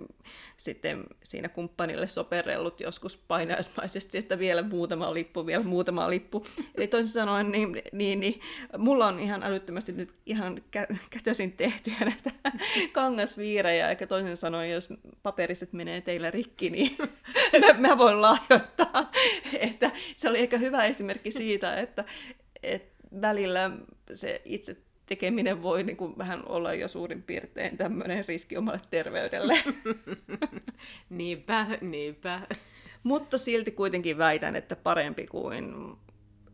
sitten 0.56 1.04
siinä 1.22 1.48
kumppanille 1.48 2.08
soperellut 2.08 2.80
joskus 2.80 3.16
painaismaisesti, 3.16 4.18
että 4.18 4.38
vielä 4.38 4.62
muutama 4.62 5.14
lippu, 5.14 5.46
vielä 5.46 5.64
muutama 5.64 6.10
lippu. 6.10 6.44
Eli 6.74 6.86
toisin 6.86 7.12
sanoen, 7.12 7.50
niin, 7.50 7.82
niin, 7.92 8.20
niin 8.20 8.40
mulla 8.78 9.06
on 9.06 9.20
ihan 9.20 9.42
älyttömästi 9.42 9.92
nyt 9.92 10.14
ihan 10.26 10.62
kä- 10.76 10.96
kätösin 11.10 11.52
tehtyjä 11.52 11.96
näitä 12.00 12.30
kangasviirejä, 12.92 13.88
eikä 13.88 14.06
toisin 14.06 14.36
sanoen, 14.36 14.70
jos 14.70 14.88
paperiset 15.22 15.72
menee 15.72 16.00
teillä 16.00 16.30
rikki, 16.30 16.70
niin 16.70 16.96
mä, 17.60 17.88
mä 17.88 17.98
voin 17.98 18.11
lahjoittaa. 18.20 19.10
Että 19.70 19.90
se 20.16 20.28
oli 20.28 20.38
ehkä 20.38 20.58
hyvä 20.58 20.84
esimerkki 20.84 21.30
siitä, 21.30 21.76
että, 21.76 22.04
että 22.62 22.92
välillä 23.20 23.70
se 24.12 24.42
itse 24.44 24.76
tekeminen 25.06 25.62
voi 25.62 25.82
niin 25.82 25.96
kuin 25.96 26.18
vähän 26.18 26.42
olla 26.48 26.74
jo 26.74 26.88
suurin 26.88 27.22
piirtein 27.22 27.76
tämmöinen 27.76 28.24
riski 28.28 28.56
omalle 28.56 28.80
terveydelle. 28.90 29.54
Niinpä, 31.10 31.66
niinpä. 31.80 32.40
Mutta 33.02 33.38
silti 33.38 33.70
kuitenkin 33.70 34.18
väitän, 34.18 34.56
että 34.56 34.76
parempi 34.76 35.26
kuin 35.26 35.74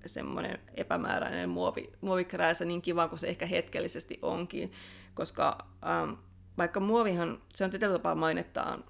semmoinen 0.06 0.58
epämääräinen 0.74 1.48
muovi, 1.48 1.92
muovikrääsä, 2.00 2.64
niin 2.64 2.82
kiva 2.82 3.08
kuin 3.08 3.18
se 3.18 3.26
ehkä 3.26 3.46
hetkellisesti 3.46 4.18
onkin, 4.22 4.72
koska 5.14 5.58
ähm, 5.86 6.12
vaikka 6.58 6.80
muovihan, 6.80 7.42
se 7.54 7.64
on 7.64 7.70
tietyllä 7.70 7.92
tapaa 7.92 8.14
mainettaan 8.14 8.84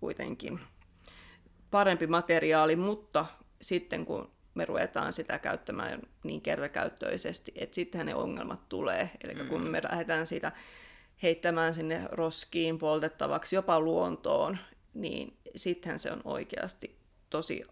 kuitenkin 0.00 0.60
parempi 1.74 2.06
materiaali, 2.06 2.76
mutta 2.76 3.26
sitten 3.62 4.06
kun 4.06 4.30
me 4.54 4.64
ruvetaan 4.64 5.12
sitä 5.12 5.38
käyttämään 5.38 6.02
niin 6.22 6.40
kertakäyttöisesti, 6.40 7.52
että 7.54 7.74
sittenhän 7.74 8.06
ne 8.06 8.14
ongelmat 8.14 8.68
tulee. 8.68 9.10
Eli 9.24 9.34
kun 9.34 9.60
me 9.60 9.80
lähdetään 9.90 10.26
siitä 10.26 10.52
heittämään 11.22 11.74
sinne 11.74 12.08
roskiin 12.10 12.78
poltettavaksi, 12.78 13.56
jopa 13.56 13.80
luontoon, 13.80 14.58
niin 14.94 15.36
sittenhän 15.56 15.98
se 15.98 16.12
on 16.12 16.20
oikeasti 16.24 16.98
tosi, 17.30 17.64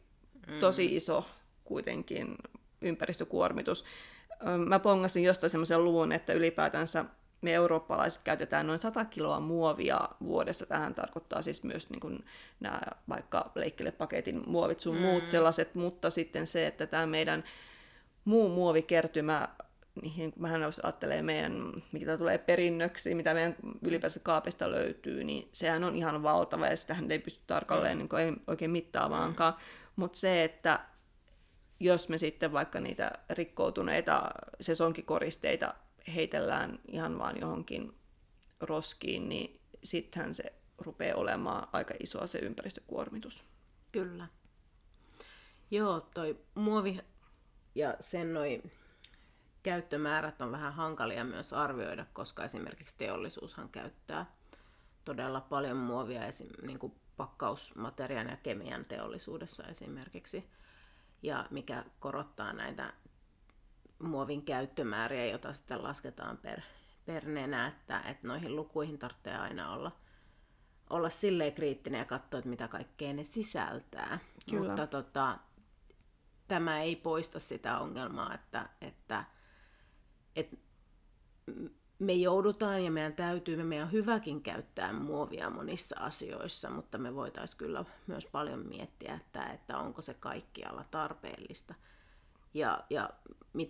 tosi 0.61 0.97
iso 0.97 1.27
kuitenkin 1.65 2.37
ympäristökuormitus. 2.81 3.85
Mä 4.67 4.79
pongasin 4.79 5.25
jostain 5.25 5.51
semmoisen 5.51 5.85
luvun, 5.85 6.13
että 6.13 6.33
ylipäätänsä 6.33 7.05
me 7.43 7.53
eurooppalaiset 7.53 8.21
käytetään 8.25 8.67
noin 8.67 8.79
100 8.79 9.05
kiloa 9.05 9.41
muovia 9.41 10.01
vuodessa. 10.23 10.67
Tähän 10.67 10.95
tarkoittaa 10.95 11.43
siis 11.43 11.63
myös 11.63 11.91
niin 11.91 12.01
kuin 12.01 12.25
nämä 12.61 12.81
vaikka 13.09 13.53
leikkelepaketin 13.55 14.43
muovit 14.47 14.81
sun 14.81 14.97
mm. 14.97 15.03
muut 15.03 15.29
sellaiset, 15.29 15.75
mutta 15.75 16.11
sitten 16.11 16.47
se, 16.47 16.67
että 16.67 16.87
tämä 16.87 17.07
meidän 17.07 17.45
muu 18.25 18.49
muovikertymä, 18.49 19.49
niin 20.03 20.33
vähän 20.43 20.63
jos 20.63 20.79
ajattelee 20.79 21.23
meidän, 21.23 21.73
mitä 21.93 22.19
tulee 22.19 22.39
perinnöksi, 22.39 23.15
mitä 23.15 23.35
meidän 23.35 23.57
ylipäänsä 23.83 24.21
kaapista 24.23 24.71
löytyy, 24.71 25.25
niin 25.25 25.49
sehän 25.53 25.85
on 25.85 25.97
ihan 25.97 26.23
valtava 26.23 26.67
ja 26.67 26.77
sitähän 26.77 27.11
ei 27.11 27.19
pysty 27.19 27.43
tarkalleen 27.47 27.99
niin 27.99 28.09
kuin, 28.09 28.23
ei 28.23 28.33
oikein 28.47 28.71
mittaavaankaan. 28.71 29.53
Mm. 29.53 29.61
Mutta 29.97 30.19
se, 30.19 30.45
että 30.45 30.81
jos 31.81 32.09
me 32.09 32.19
sitten 32.19 32.53
vaikka 32.53 32.81
niitä 32.81 33.13
rikkoutuneita 33.31 34.31
sesonkikoristeita 34.61 35.75
heitellään 36.15 36.79
ihan 36.89 37.19
vaan 37.19 37.41
johonkin 37.41 37.95
roskiin, 38.61 39.29
niin 39.29 39.61
sittenhän 39.85 40.35
se 40.35 40.53
rupeaa 40.79 41.17
olemaan 41.17 41.69
aika 41.73 41.95
isoa 42.01 42.27
se 42.27 42.39
ympäristökuormitus. 42.39 43.45
Kyllä. 43.93 44.27
Joo, 45.71 46.01
toi 46.01 46.39
muovi 46.55 46.99
ja 47.75 47.95
sen 48.01 48.35
noi 48.35 48.63
käyttömäärät 49.63 50.43
on 50.43 50.53
vähän 50.53 50.73
hankalia 50.73 51.25
myös 51.25 51.53
arvioida, 51.53 52.07
koska 52.13 52.45
esimerkiksi 52.45 52.95
teollisuushan 52.99 53.69
käyttää 53.69 54.27
todella 55.05 55.41
paljon 55.41 55.77
muovia 55.77 56.27
esim. 56.27 56.49
Niin 56.63 56.79
kuin 56.79 56.95
pakkausmateriaan 57.17 58.29
ja 58.29 58.37
kemian 58.37 58.85
teollisuudessa 58.85 59.65
esimerkiksi, 59.65 60.51
ja 61.23 61.47
mikä 61.51 61.85
korottaa 62.01 62.53
näitä 62.53 62.93
muovin 64.03 64.43
käyttömääriä, 64.43 65.27
jota 65.27 65.53
sitten 65.53 65.83
lasketaan 65.83 66.37
per, 66.37 66.61
per 67.05 67.27
nenä, 67.27 67.67
että, 67.67 68.01
että 68.01 68.27
noihin 68.27 68.57
lukuihin 68.57 68.99
tarvitsee 68.99 69.37
aina 69.37 69.73
olla, 69.73 69.93
olla 70.91 71.11
silleen 71.11 71.53
kriittinen 71.53 71.99
ja 71.99 72.05
katsoa, 72.05 72.39
että 72.39 72.51
mitä 72.51 72.69
kaikkea 72.69 73.13
ne 73.13 73.25
sisältää. 73.25 74.19
Kyllä. 74.51 74.67
Mutta 74.67 74.87
tota, 74.87 75.39
tämä 76.49 76.81
ei 76.81 76.97
poista 76.97 77.41
sitä 77.41 77.79
ongelmaa, 77.79 78.35
että, 78.35 78.69
että, 78.81 79.25
että 80.37 80.57
me 81.99 82.13
joudutaan 82.13 82.85
ja 82.85 82.91
meidän 82.91 83.13
täytyy, 83.13 83.57
me 83.57 83.65
meidän 83.65 83.87
on 83.87 83.93
hyväkin 83.93 84.43
käyttää 84.43 84.93
muovia 84.93 85.51
monissa 85.51 86.01
asioissa, 86.01 86.71
mutta 86.71 86.99
me 86.99 87.15
voitaisiin 87.15 87.59
kyllä 87.59 87.85
myös 88.07 88.27
paljon 88.27 88.67
miettiä, 88.69 89.15
että, 89.15 89.47
että 89.47 89.79
onko 89.79 90.03
se 90.03 90.15
kaikkialla 90.15 90.85
tarpeellista. 90.91 91.75
Ja, 92.55 92.85
ja 92.91 93.11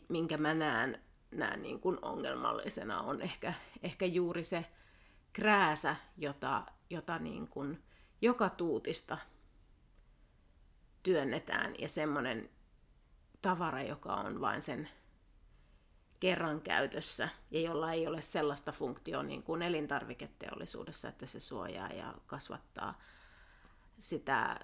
minkä 0.08 0.36
mä 0.36 0.54
näen, 0.54 1.02
näen 1.30 1.62
niin 1.62 1.80
kuin 1.80 1.98
ongelmallisena 2.02 3.00
on 3.00 3.22
ehkä, 3.22 3.54
ehkä 3.82 4.06
juuri 4.06 4.44
se 4.44 4.64
krääsä, 5.32 5.96
jota, 6.16 6.62
jota 6.90 7.18
niin 7.18 7.48
kuin 7.48 7.82
joka 8.20 8.50
tuutista 8.50 9.18
työnnetään. 11.02 11.74
Ja 11.78 11.88
semmoinen 11.88 12.50
tavara, 13.42 13.82
joka 13.82 14.14
on 14.14 14.40
vain 14.40 14.62
sen 14.62 14.88
kerran 16.20 16.60
käytössä 16.60 17.28
ja 17.50 17.60
jolla 17.60 17.92
ei 17.92 18.06
ole 18.06 18.20
sellaista 18.20 18.72
funktioa 18.72 19.22
niin 19.22 19.42
kuin 19.42 19.62
elintarviketeollisuudessa, 19.62 21.08
että 21.08 21.26
se 21.26 21.40
suojaa 21.40 21.88
ja 21.88 22.14
kasvattaa 22.26 22.98
sitä 24.00 24.60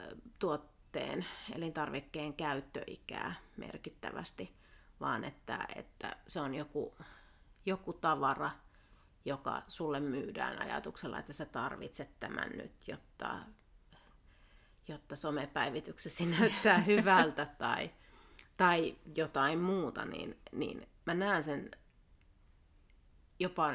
tuotteen, 0.93 1.27
elintarvikkeen 1.55 2.35
käyttöikää 2.35 3.35
merkittävästi, 3.57 4.55
vaan 5.01 5.25
että, 5.25 5.67
että 5.77 6.17
se 6.27 6.41
on 6.41 6.55
joku, 6.55 6.97
joku 7.67 7.93
tavara, 7.93 8.51
joka 9.25 9.63
sulle 9.69 10.01
myydään 10.01 10.63
ajatuksella, 10.63 11.19
että 11.19 11.33
sä 11.33 11.45
tarvitset 11.45 12.21
tämän 12.21 12.51
nyt, 12.51 12.89
jotta, 12.89 13.39
jotta 14.89 15.17
somepäivityksesi 15.17 16.27
näyttää 16.39 16.79
hyvältä 16.79 17.47
tai, 17.47 17.91
tai 18.57 18.97
jotain 19.17 19.59
muuta, 19.59 20.05
niin, 20.05 20.39
niin 20.53 20.89
mä 21.07 21.15
näen 21.15 21.43
sen 21.43 21.71
jopa 23.39 23.73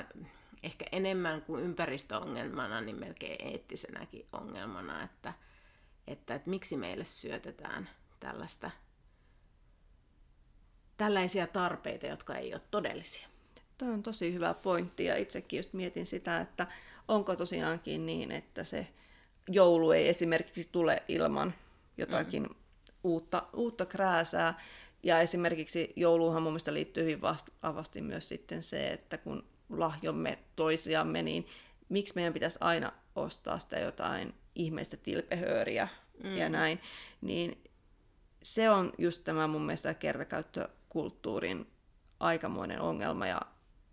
ehkä 0.64 0.86
enemmän 0.92 1.42
kuin 1.42 1.64
ympäristöongelmana, 1.64 2.82
niin 2.82 3.00
melkein 3.00 3.48
eettisenäkin 3.48 4.28
ongelmana, 4.32 5.04
että, 5.04 5.34
että, 6.08 6.36
että 6.36 6.50
miksi 6.50 6.78
meille 6.78 7.06
syötetään 7.06 7.90
tällaista, 8.20 8.72
tällaisia 10.98 11.48
tarpeita, 11.48 12.08
jotka 12.08 12.36
ei 12.36 12.54
ole 12.54 12.62
todellisia. 12.72 13.28
Tuo 13.78 13.88
on 13.88 14.04
tosi 14.04 14.34
hyvä 14.34 14.54
pointti 14.54 15.06
ja 15.06 15.16
itsekin 15.16 15.58
just 15.58 15.74
mietin 15.74 16.06
sitä, 16.06 16.42
että 16.42 16.68
onko 17.08 17.36
tosiaankin 17.36 18.06
niin, 18.06 18.32
että 18.32 18.64
se 18.64 18.88
joulu 19.50 19.92
ei 19.92 20.10
esimerkiksi 20.10 20.70
tule 20.72 21.04
ilman 21.08 21.54
jotakin 21.98 22.44
mm. 22.44 22.56
uutta, 23.04 23.44
uutta 23.54 23.86
krääsää. 23.86 24.60
Ja 25.04 25.20
esimerkiksi 25.20 25.94
jouluunhan 25.96 26.44
mun 26.44 26.52
mielestä 26.52 26.74
liittyy 26.74 27.04
hyvin 27.04 27.22
vahvasti 27.22 28.02
myös 28.02 28.30
sitten 28.30 28.64
se, 28.64 28.88
että 28.88 29.18
kun 29.18 29.44
lahjomme 29.70 30.40
toisiamme, 30.56 31.22
niin 31.22 31.48
miksi 31.90 32.16
meidän 32.16 32.34
pitäisi 32.34 32.58
aina 32.62 32.92
ostaa 33.16 33.60
sitä 33.60 33.80
jotain 33.80 34.34
ihmeistä 34.56 34.98
tilpehööriä 34.98 35.88
mm. 36.24 36.38
ja 36.38 36.50
näin, 36.50 36.80
niin 37.22 37.64
se 38.44 38.70
on 38.70 38.94
just 38.98 39.24
tämä 39.24 39.48
mun 39.48 39.62
mielestä 39.62 39.94
kertakäyttökulttuurin 39.94 41.68
aikamoinen 42.20 42.82
ongelma 42.82 43.28
ja 43.28 43.42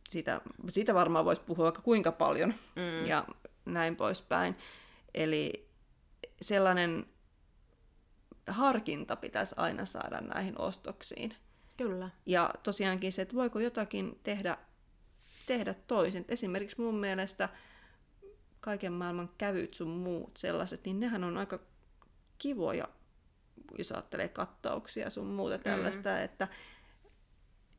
siitä, 0.09 0.41
siitä 0.69 0.95
varmaan 0.95 1.25
voisi 1.25 1.43
puhua 1.43 1.65
vaikka 1.65 1.83
kuinka 1.83 2.13
paljon 2.13 2.55
mm. 2.77 3.07
ja 3.07 3.25
näin 3.65 3.97
poispäin. 3.97 4.57
Eli 5.15 5.69
sellainen 6.43 7.07
harkinta 8.47 9.17
pitäisi 9.17 9.55
aina 9.59 9.85
saada 9.85 10.21
näihin 10.21 10.61
ostoksiin. 10.61 11.35
Kyllä. 11.77 12.11
Ja 12.27 12.51
tosiaankin 12.63 13.13
se, 13.13 13.23
että 13.23 13.35
voiko 13.35 13.61
jotakin 13.61 14.21
tehdä, 14.23 14.57
tehdä 15.47 15.75
toisin. 15.75 16.25
Esimerkiksi 16.29 16.81
mun 16.81 16.95
mielestä 16.95 17.49
kaiken 18.61 18.93
maailman 18.93 19.31
kävyt 19.39 19.75
sun 19.75 19.89
muut 19.89 20.37
sellaiset, 20.37 20.85
niin 20.85 21.01
nehän 21.01 21.25
on 21.25 21.39
aika 21.39 21.59
kivoja, 22.39 22.89
jos 23.79 23.93
ajattelee 23.93 24.29
kattauksia 24.29 25.11
sun 25.11 25.27
muuta 25.27 25.57
mm. 25.57 25.63
tällaista, 25.63 26.11
mm. 26.11 26.25
että 26.25 26.49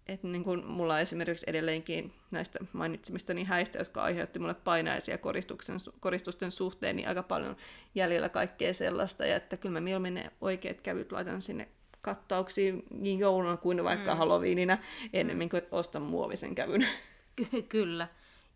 että 0.08 0.28
niin 0.28 0.44
kuin 0.44 0.65
mulla 0.65 1.00
esimerkiksi 1.00 1.46
edelleenkin 1.48 2.13
näistä 2.32 2.60
mainitsemistani 2.74 3.44
häistä, 3.44 3.78
jotka 3.78 4.04
aiheutti 4.04 4.39
mulle 4.39 4.54
painaisia 4.54 5.17
koristuksen, 5.17 5.78
koristusten 6.00 6.52
suhteen, 6.52 6.96
niin 6.96 7.08
aika 7.08 7.24
paljon 7.24 7.56
jäljellä 7.96 8.30
kaikkea 8.30 8.74
sellaista, 8.74 9.26
ja 9.26 9.36
että 9.36 9.58
kyllä 9.58 9.74
mä 9.74 9.82
mieluummin 9.82 10.13
ne 10.13 10.32
oikeat 10.41 10.82
kävyt 10.82 11.12
laitan 11.12 11.41
sinne 11.41 11.67
kattauksiin 12.02 12.84
niin 12.89 13.20
jouluna 13.20 13.58
kuin 13.58 13.84
vaikka 13.84 14.12
mm. 14.12 14.17
Halloweenina, 14.17 14.78
ennemmin 15.13 15.50
kuin 15.50 15.63
ostan 15.72 16.02
muovisen 16.02 16.56
kävyn. 16.56 16.88
Ky- 17.36 17.62
kyllä. 17.62 18.08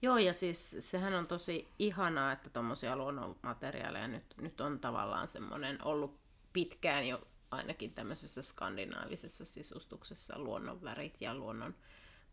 Joo, 0.06 0.18
ja 0.18 0.34
siis 0.34 0.76
sehän 0.80 1.14
on 1.14 1.28
tosi 1.28 1.68
ihanaa, 1.80 2.32
että 2.32 2.50
tuommoisia 2.50 2.96
luonnonmateriaaleja 2.96 4.08
nyt, 4.08 4.24
nyt 4.42 4.62
on 4.62 4.80
tavallaan 4.80 5.28
semmoinen 5.28 5.86
ollut 5.86 6.20
pitkään 6.54 7.08
jo 7.08 7.28
ainakin 7.52 7.94
tämmöisessä 7.94 8.42
skandinaavisessa 8.42 9.46
sisustuksessa 9.46 10.40
luonnonvärit 10.40 11.18
ja 11.22 11.36
luonnon 11.36 11.76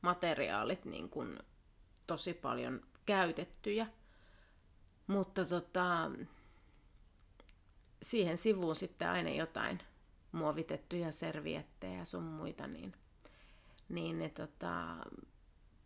materiaalit 0.03 0.85
niin 0.85 1.09
kuin 1.09 1.39
tosi 2.07 2.35
paljon 2.35 2.83
käytettyjä. 3.07 3.87
Mutta 5.07 5.45
tota, 5.45 6.11
siihen 8.03 8.39
sivuun 8.39 8.77
sitten 8.77 9.09
aina 9.09 9.31
jotain 9.31 9.83
muovitettuja 10.33 11.13
serviettejä 11.13 12.05
sun 12.05 12.23
muita, 12.23 12.67
niin, 12.67 12.93
niin 13.89 14.19
ne, 14.19 14.29
tota, 14.29 14.97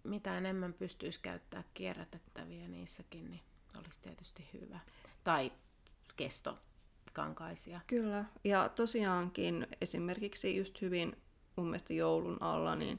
mitä 0.07 0.38
enemmän 0.38 0.73
pystyisi 0.73 1.21
käyttää 1.23 1.64
kierrätettäviä 1.75 2.69
niissäkin, 2.69 3.31
niin 3.31 3.42
olisi 3.79 4.01
tietysti 4.03 4.49
hyvä. 4.53 4.81
Tai 5.25 5.53
kesto 6.16 6.59
kankaisia. 7.12 7.81
Kyllä, 7.87 8.25
ja 8.45 8.69
tosiaankin 8.69 9.66
esimerkiksi 9.81 10.57
just 10.57 10.81
hyvin 10.81 11.16
mun 11.57 11.66
mielestä 11.66 11.92
joulun 11.92 12.42
alla, 12.42 12.77
niin 12.77 12.99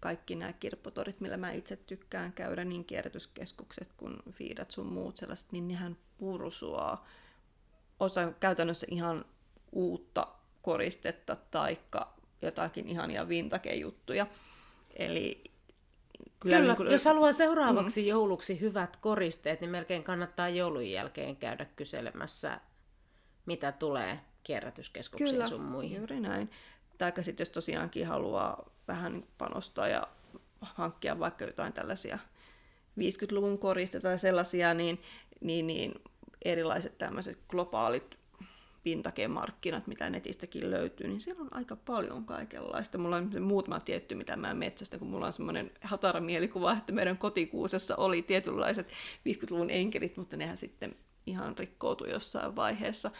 kaikki 0.00 0.34
nämä 0.34 0.52
kirppotorit, 0.52 1.20
millä 1.20 1.36
mä 1.36 1.52
itse 1.52 1.76
tykkään 1.76 2.32
käydä, 2.32 2.64
niin 2.64 2.84
kierrätyskeskukset 2.84 3.92
kuin 3.96 4.16
fiidat 4.30 4.70
sun 4.70 4.86
muut 4.86 5.16
sellaiset, 5.16 5.52
niin 5.52 5.68
nehän 5.68 5.96
pursuaa 6.18 7.06
osa 8.00 8.32
käytännössä 8.40 8.86
ihan 8.90 9.24
uutta 9.72 10.26
koristetta 10.62 11.36
taikka 11.50 12.14
jotakin 12.42 12.88
ihania 12.88 13.28
vintage-juttuja. 13.28 14.26
Eli 14.96 15.44
Kyllä, 16.40 16.60
niin 16.60 16.76
kuin... 16.76 16.90
jos 16.90 17.04
haluaa 17.04 17.32
seuraavaksi 17.32 18.02
mm. 18.02 18.08
jouluksi 18.08 18.60
hyvät 18.60 18.96
koristeet, 18.96 19.60
niin 19.60 19.70
melkein 19.70 20.04
kannattaa 20.04 20.48
joulun 20.48 20.90
jälkeen 20.90 21.36
käydä 21.36 21.66
kyselemässä, 21.76 22.60
mitä 23.46 23.72
tulee 23.72 24.20
kierrätyskeskuksiin 24.42 25.30
Kyllä, 25.30 25.48
sun 25.48 25.60
muihin. 25.60 25.98
juuri 25.98 26.20
näin. 26.20 26.50
Tai 26.98 27.12
sitten 27.20 27.44
jos 27.44 27.50
tosiaankin 27.50 28.06
haluaa 28.06 28.70
vähän 28.88 29.12
niin 29.12 29.28
panostaa 29.38 29.88
ja 29.88 30.08
hankkia 30.60 31.18
vaikka 31.18 31.44
jotain 31.44 31.72
tällaisia 31.72 32.18
50-luvun 33.00 33.58
koristeita 33.58 34.08
tai 34.08 34.18
sellaisia, 34.18 34.74
niin, 34.74 35.02
niin, 35.40 35.66
niin 35.66 35.94
erilaiset 36.44 36.98
tämmöiset 36.98 37.38
globaalit 37.48 38.21
pintakemarkkinat, 38.82 39.86
mitä 39.86 40.10
netistäkin 40.10 40.70
löytyy, 40.70 41.08
niin 41.08 41.20
siellä 41.20 41.42
on 41.42 41.48
aika 41.50 41.76
paljon 41.76 42.24
kaikenlaista. 42.24 42.98
Mulla 42.98 43.16
on 43.16 43.42
muutama 43.42 43.80
tietty, 43.80 44.14
mitä 44.14 44.36
mä 44.36 44.54
metsästä, 44.54 44.98
kun 44.98 45.08
mulla 45.08 45.26
on 45.26 45.32
semmoinen 45.32 45.70
hatara 45.80 46.20
mielikuva, 46.20 46.72
että 46.72 46.92
meidän 46.92 47.18
kotikuusessa 47.18 47.96
oli 47.96 48.22
tietynlaiset 48.22 48.88
50-luvun 49.28 49.70
enkelit, 49.70 50.16
mutta 50.16 50.36
nehän 50.36 50.56
sitten 50.56 50.96
ihan 51.26 51.58
rikkoutui 51.58 52.10
jossain 52.10 52.56
vaiheessa. 52.56 53.10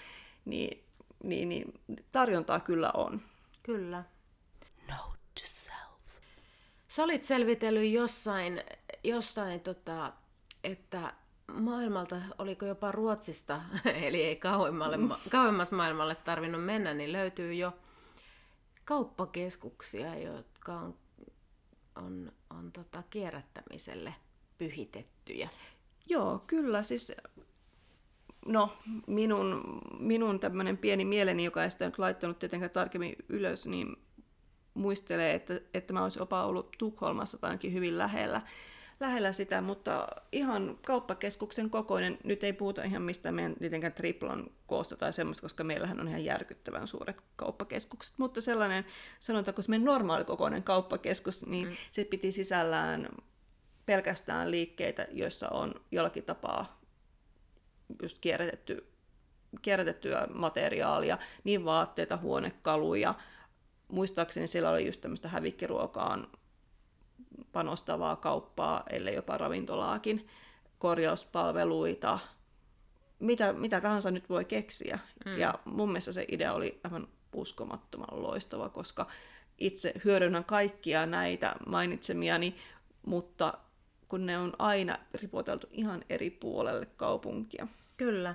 Niin, 0.45 0.85
niin, 1.23 1.49
niin 1.49 1.73
tarjontaa 2.13 2.61
kyllä 2.61 2.91
on. 2.95 3.23
Kyllä. 3.63 4.05
Note 4.89 5.19
to 5.35 5.43
self. 5.45 6.01
Sä 6.89 7.05
olit 7.05 7.25
selvitellyt 7.25 7.93
jossain, 7.93 8.63
jostain, 9.05 9.61
tota, 9.61 10.13
että 10.65 11.13
maailmalta, 11.55 12.17
oliko 12.39 12.67
jopa 12.67 12.93
Ruotsista, 12.93 13.61
eli 14.07 14.23
ei 14.23 14.37
kauemmalle, 14.37 14.99
kauemmas 15.31 15.73
maailmalle 15.73 16.15
tarvinnut 16.15 16.65
mennä, 16.65 16.95
niin 16.95 17.13
löytyy 17.13 17.55
jo 17.55 17.73
kauppakeskuksia, 18.85 20.19
jotka 20.19 20.73
on, 20.73 20.95
on, 21.97 22.33
on 22.51 22.73
tota 22.73 23.03
kierrättämiselle 23.11 24.15
pyhitettyjä. 24.59 25.49
Joo, 26.09 26.45
kyllä. 26.47 26.83
Siis, 26.83 27.13
no, 28.47 28.77
minun, 29.07 29.81
minun 29.99 30.41
tämmöinen 30.41 30.79
pieni 30.79 31.05
mieleni, 31.05 31.45
joka 31.45 31.65
ei 31.65 31.71
sitä 31.71 31.85
nyt 31.85 31.99
laittanut 31.99 32.39
tietenkään 32.39 32.71
tarkemmin 32.71 33.17
ylös, 33.29 33.67
niin 33.67 33.97
muistelee, 34.75 35.35
että, 35.35 35.61
että 35.75 35.93
mä 35.93 36.03
olisin 36.03 36.21
jopa 36.21 36.45
ollut 36.45 36.77
Tukholmassa 36.79 37.39
tai 37.39 37.59
hyvin 37.73 37.99
lähellä 37.99 38.41
lähellä 39.03 39.33
sitä, 39.33 39.61
mutta 39.61 40.07
ihan 40.33 40.79
kauppakeskuksen 40.87 41.71
kokoinen, 41.71 42.19
nyt 42.25 42.45
ei 42.45 42.53
puhuta 42.53 42.83
ihan 42.83 43.03
mistä 43.03 43.33
meidän 43.33 43.55
tietenkään 43.55 43.93
triplan 43.93 44.51
koosta 44.67 44.97
tai 44.97 45.13
semmoista, 45.13 45.43
koska 45.43 45.65
meillähän 45.65 46.01
on 46.01 46.09
ihan 46.09 46.25
järkyttävän 46.25 46.87
suuret 46.87 47.17
kauppakeskukset, 47.37 48.19
mutta 48.19 48.41
sellainen, 48.41 48.85
sanotaanko 49.21 49.63
meidän 49.69 49.85
normaalikokoinen 49.85 50.63
kauppakeskus, 50.63 51.47
niin 51.47 51.69
mm. 51.69 51.77
se 51.93 52.05
piti 52.05 52.33
sisällään 52.33 53.09
pelkästään 53.87 54.51
liikkeitä, 54.51 55.07
joissa 55.11 55.49
on 55.49 55.75
jollakin 55.91 56.25
tapaa 56.25 56.81
just 58.03 58.19
kierrätetty, 58.21 58.87
kierrätettyä 59.63 60.29
materiaalia, 60.35 61.19
niin 61.45 61.65
vaatteita, 61.65 62.17
huonekaluja, 62.17 63.15
muistaakseni 63.89 64.47
siellä 64.47 64.71
oli 64.71 64.87
just 64.87 65.01
tämmöistä 65.01 65.29
hävikkiruokaan 65.29 66.27
panostavaa 67.53 68.17
kauppaa, 68.17 68.83
ellei 68.91 69.15
jopa 69.15 69.39
ravintolaakin, 69.39 70.29
korjauspalveluita, 70.79 72.19
mitä, 73.19 73.53
mitä 73.53 73.81
tahansa 73.81 74.11
nyt 74.11 74.29
voi 74.29 74.45
keksiä. 74.45 74.99
Mm. 75.27 75.39
Ja 75.39 75.55
mun 75.65 75.89
mielestä 75.89 76.13
se 76.13 76.25
idea 76.29 76.53
oli 76.53 76.81
aivan 76.85 77.09
uskomattoman 77.35 78.23
loistava, 78.23 78.69
koska 78.69 79.07
itse 79.59 79.93
hyödynnän 80.05 80.45
kaikkia 80.45 81.07
näitä 81.07 81.55
mainitsemiani, 81.67 82.57
mutta 83.07 83.55
kun 84.09 84.27
ne 84.27 84.39
on 84.39 84.53
aina 84.59 84.99
ripoteltu 85.15 85.67
ihan 85.71 86.05
eri 86.11 86.31
puolelle 86.31 86.87
kaupunkia. 86.87 87.67
Kyllä. 87.97 88.35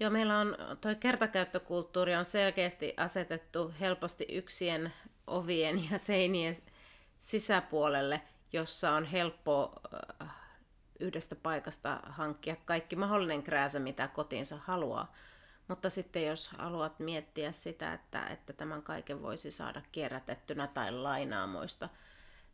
Joo, 0.00 0.10
meillä 0.10 0.38
on 0.38 0.56
toi 0.80 0.96
kertakäyttökulttuuri 0.96 2.14
on 2.14 2.24
selkeästi 2.24 2.94
asetettu 2.96 3.72
helposti 3.80 4.26
yksien 4.28 4.92
ovien 5.26 5.90
ja 5.90 5.98
seinien 5.98 6.56
sisäpuolelle, 7.26 8.22
jossa 8.52 8.92
on 8.92 9.04
helppo 9.04 9.72
äh, 10.22 10.28
yhdestä 11.00 11.36
paikasta 11.36 12.00
hankkia 12.04 12.56
kaikki 12.56 12.96
mahdollinen 12.96 13.42
krääsä, 13.42 13.78
mitä 13.78 14.08
kotiinsa 14.08 14.56
haluaa. 14.56 15.14
Mutta 15.68 15.90
sitten 15.90 16.26
jos 16.26 16.48
haluat 16.48 16.98
miettiä 16.98 17.52
sitä, 17.52 17.92
että, 17.92 18.26
että 18.26 18.52
tämän 18.52 18.82
kaiken 18.82 19.22
voisi 19.22 19.50
saada 19.50 19.82
kierrätettynä 19.92 20.66
tai 20.66 20.92
lainaamoista 20.92 21.88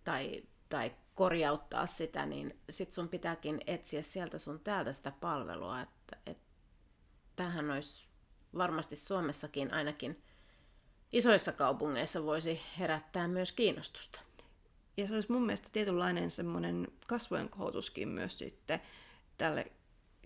tai, 0.05 0.43
tai 0.69 0.93
korjauttaa 1.15 1.87
sitä, 1.87 2.27
niin 2.27 2.59
sit 2.71 2.93
sun 2.93 3.09
pitääkin 3.09 3.61
etsiä 3.67 4.03
sieltä 4.03 4.39
sun 4.39 4.61
täältä 4.61 4.93
sitä 4.93 5.13
palvelua. 5.21 5.81
Että, 5.81 6.17
että 6.27 6.45
tähän 7.37 7.71
olisi 7.71 8.09
varmasti 8.57 8.97
Suomessakin 8.97 9.75
ainakin 9.75 10.23
isoissa 11.13 11.53
kaupungeissa 11.53 12.25
voisi 12.25 12.61
herättää 12.79 13.29
myös 13.29 13.53
kiinnostusta. 13.53 14.21
Ja 14.97 15.09
se 15.09 15.15
olisi 15.15 15.33
mun 15.33 15.47
mielestä 15.47 15.69
tietynlainen 15.73 16.31
semmoinen 16.31 16.89
kasvojen 17.07 17.49
kohotuskin 17.49 18.09
myös 18.09 18.39
sitten 18.39 18.81
tälle 19.39 19.67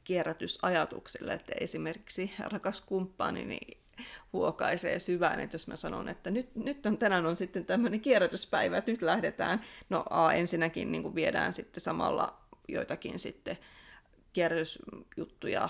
kierrätysajatukselle, 0.05 1.33
että 1.33 1.53
esimerkiksi 1.61 2.33
rakas 2.39 2.81
kumppani 2.81 3.45
niin 3.45 3.79
huokaisee 4.33 4.99
syvään, 4.99 5.41
että 5.41 5.55
jos 5.55 5.67
mä 5.67 5.77
sanon, 5.77 6.09
että 6.09 6.31
nyt, 6.31 6.55
nyt 6.55 6.87
on, 6.87 6.99
tänään 6.99 7.27
on 7.27 7.37
sitten 7.37 7.67
tämmöinen 7.67 8.01
kierrätyspäivä, 8.01 8.79
että 8.79 8.91
nyt 8.91 9.03
lähdetään, 9.03 9.61
no 9.89 10.05
a, 10.11 10.33
ensinnäkin 10.33 10.93
niin 10.93 11.15
viedään 11.15 11.53
sitten 11.53 11.81
samalla 11.81 12.41
joitakin 12.69 13.19
sitten 13.19 13.59
kierrätysjuttuja 14.33 15.69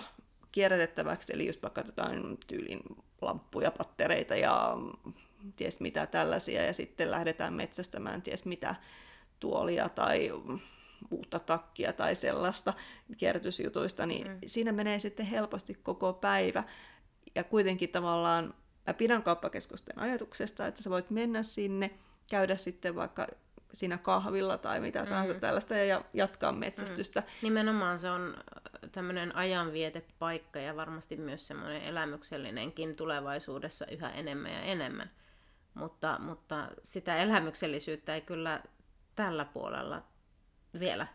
kierrätettäväksi, 0.52 1.32
eli 1.32 1.46
just 1.46 1.62
vaikka 1.62 1.82
jotain 1.86 2.38
tyylin 2.46 2.80
lamppuja, 3.20 3.70
pattereita 3.70 4.36
ja 4.36 4.76
ties 5.56 5.80
mitä 5.80 6.06
tällaisia, 6.06 6.64
ja 6.64 6.72
sitten 6.72 7.10
lähdetään 7.10 7.54
metsästämään 7.54 8.22
ties 8.22 8.44
mitä 8.44 8.74
tuolia 9.40 9.88
tai 9.88 10.32
uutta 11.10 11.38
takkia 11.38 11.92
tai 11.92 12.14
sellaista 12.14 12.74
kierrätysjutuista, 13.16 14.06
niin 14.06 14.28
mm. 14.28 14.38
siinä 14.46 14.72
menee 14.72 14.98
sitten 14.98 15.26
helposti 15.26 15.74
koko 15.74 16.12
päivä. 16.12 16.64
Ja 17.34 17.44
kuitenkin 17.44 17.88
tavallaan 17.88 18.54
mä 18.86 18.94
pidän 18.94 19.22
kauppakeskusten 19.22 19.98
ajatuksesta, 19.98 20.66
että 20.66 20.82
sä 20.82 20.90
voit 20.90 21.10
mennä 21.10 21.42
sinne, 21.42 21.90
käydä 22.30 22.56
sitten 22.56 22.94
vaikka 22.94 23.26
siinä 23.72 23.98
kahvilla 23.98 24.58
tai 24.58 24.80
mitä 24.80 25.02
mm. 25.02 25.08
tahansa 25.08 25.34
tällaista 25.34 25.74
ja 25.74 26.04
jatkaa 26.14 26.52
metsästystä. 26.52 27.20
Mm. 27.20 27.26
Nimenomaan 27.42 27.98
se 27.98 28.10
on 28.10 28.36
tämmöinen 28.92 29.36
ajanvietepaikka 29.36 30.58
ja 30.58 30.76
varmasti 30.76 31.16
myös 31.16 31.46
semmoinen 31.46 31.82
elämyksellinenkin 31.82 32.96
tulevaisuudessa 32.96 33.86
yhä 33.86 34.10
enemmän 34.10 34.52
ja 34.52 34.60
enemmän. 34.60 35.10
Mutta, 35.76 36.18
mutta 36.18 36.68
sitä 36.82 37.16
elämyksellisyyttä 37.16 38.14
ei 38.14 38.20
kyllä 38.20 38.62
tällä 39.14 39.44
puolella 39.44 40.02
vielä 40.80 41.06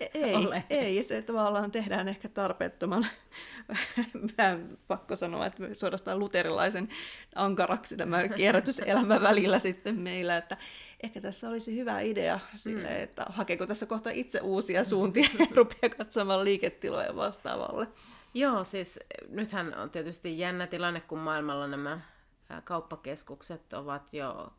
e- 0.00 0.08
ei, 0.14 0.34
ole. 0.34 0.64
Ei, 0.70 1.02
se 1.02 1.22
tavallaan 1.22 1.70
tehdään 1.70 2.08
ehkä 2.08 2.28
tarpeettoman, 2.28 3.06
vähän 4.38 4.78
pakko 4.86 5.16
sanoa, 5.16 5.46
että 5.46 5.74
suorastaan 5.74 6.18
luterilaisen 6.18 6.88
ankaraksi 7.34 7.96
tämä 7.96 8.28
kierrätyselämä 8.28 9.20
välillä 9.20 9.58
sitten 9.58 9.94
meillä, 10.00 10.36
että 10.36 10.56
ehkä 11.02 11.20
tässä 11.20 11.48
olisi 11.48 11.76
hyvä 11.76 12.00
idea 12.00 12.40
sille, 12.56 12.88
mm. 12.88 13.02
että 13.02 13.24
hakeeko 13.28 13.66
tässä 13.66 13.86
kohta 13.86 14.10
itse 14.10 14.40
uusia 14.40 14.84
suuntia 14.84 15.28
ja 15.38 15.46
rupeaa 15.56 15.94
katsomaan 15.96 16.44
liiketiloja 16.44 17.16
vastaavalle. 17.16 17.88
Joo, 18.34 18.64
siis 18.64 19.00
nythän 19.28 19.74
on 19.74 19.90
tietysti 19.90 20.38
jännä 20.38 20.66
tilanne, 20.66 21.00
kun 21.00 21.18
maailmalla 21.18 21.66
nämä 21.66 22.00
kauppakeskukset 22.64 23.72
ovat 23.72 24.12
jo 24.12 24.52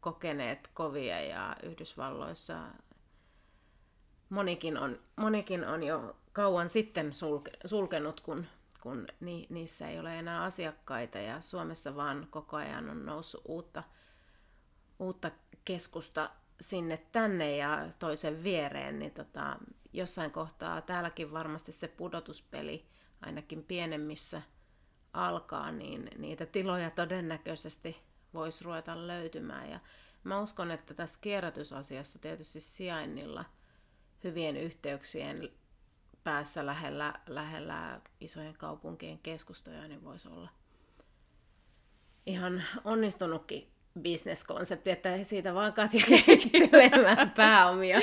kokeneet 0.00 0.70
kovia 0.74 1.20
ja 1.20 1.56
Yhdysvalloissa 1.62 2.58
monikin 4.32 4.78
on, 4.78 4.98
monikin 5.16 5.64
on 5.64 5.82
jo 5.82 6.16
kauan 6.32 6.68
sitten 6.68 7.12
sulke, 7.12 7.50
sulkenut, 7.64 8.20
kun, 8.20 8.46
kun 8.82 9.06
ni, 9.20 9.46
niissä 9.50 9.88
ei 9.88 9.98
ole 9.98 10.18
enää 10.18 10.42
asiakkaita 10.42 11.18
ja 11.18 11.40
Suomessa 11.40 11.96
vaan 11.96 12.26
koko 12.30 12.56
ajan 12.56 12.90
on 12.90 13.06
noussut 13.06 13.42
uutta, 13.44 13.82
uutta 14.98 15.30
keskusta 15.64 16.30
sinne 16.60 17.06
tänne 17.12 17.56
ja 17.56 17.88
toisen 17.98 18.42
viereen, 18.42 18.98
niin 18.98 19.12
tota, 19.12 19.56
jossain 19.92 20.30
kohtaa 20.30 20.80
täälläkin 20.80 21.32
varmasti 21.32 21.72
se 21.72 21.88
pudotuspeli 21.88 22.86
ainakin 23.20 23.62
pienemmissä 23.64 24.42
alkaa, 25.12 25.72
niin 25.72 26.10
niitä 26.18 26.46
tiloja 26.46 26.90
todennäköisesti 26.90 27.96
voisi 28.34 28.64
ruveta 28.64 29.06
löytymään. 29.06 29.70
Ja 29.70 29.80
mä 30.24 30.40
uskon, 30.40 30.70
että 30.70 30.94
tässä 30.94 31.18
kierrätysasiassa 31.22 32.18
tietysti 32.18 32.60
sijainnilla 32.60 33.44
hyvien 34.24 34.56
yhteyksien 34.56 35.48
päässä 36.24 36.66
lähellä, 36.66 37.14
lähellä 37.26 38.00
isojen 38.20 38.54
kaupunkien 38.54 39.18
keskustoja, 39.18 39.88
niin 39.88 40.04
voisi 40.04 40.28
olla 40.28 40.48
ihan 42.26 42.62
onnistunutkin 42.84 43.72
bisneskonsepti, 44.00 44.90
että 44.90 45.24
siitä 45.24 45.54
vaan 45.54 45.72
Katja 45.72 46.04
kehittelemään 46.08 47.30
pääomia. 47.36 48.00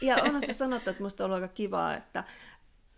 Ja 0.00 0.16
onhan 0.16 0.46
se 0.46 0.52
sanottu, 0.52 0.90
että 0.90 1.02
musta 1.02 1.24
on 1.24 1.30
ollut 1.30 1.42
aika 1.42 1.54
kivaa, 1.54 1.94
että, 1.94 2.24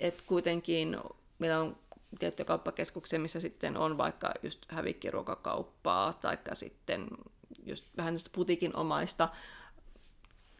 että 0.01 0.23
kuitenkin 0.27 0.97
meillä 1.39 1.61
on 1.61 1.79
tiettyjä 2.19 2.45
kauppakeskuksia, 2.45 3.19
missä 3.19 3.41
sitten 3.41 3.77
on 3.77 3.99
vaikka 3.99 4.33
just 4.43 4.67
hävikkiruokakauppaa, 4.69 6.13
tai 6.13 6.39
sitten 6.53 7.09
just 7.67 7.85
vähän 7.97 8.17
putikin 8.33 8.77
omaista 8.77 9.29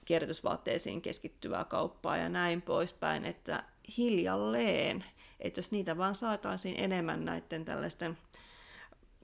kierrätysvaatteisiin 0.05 1.03
keskittyvää 1.03 1.65
kauppaa 1.65 2.17
ja 2.17 2.29
näin 2.29 2.63
poispäin, 2.63 3.25
että 3.25 3.65
hiljalleen, 3.97 5.05
että 5.41 5.59
jos 5.59 5.73
niitä 5.73 5.99
vaan 5.99 6.15
saataisiin 6.15 6.75
enemmän 6.79 7.25
näiden 7.25 7.65
tällaisten 7.65 8.19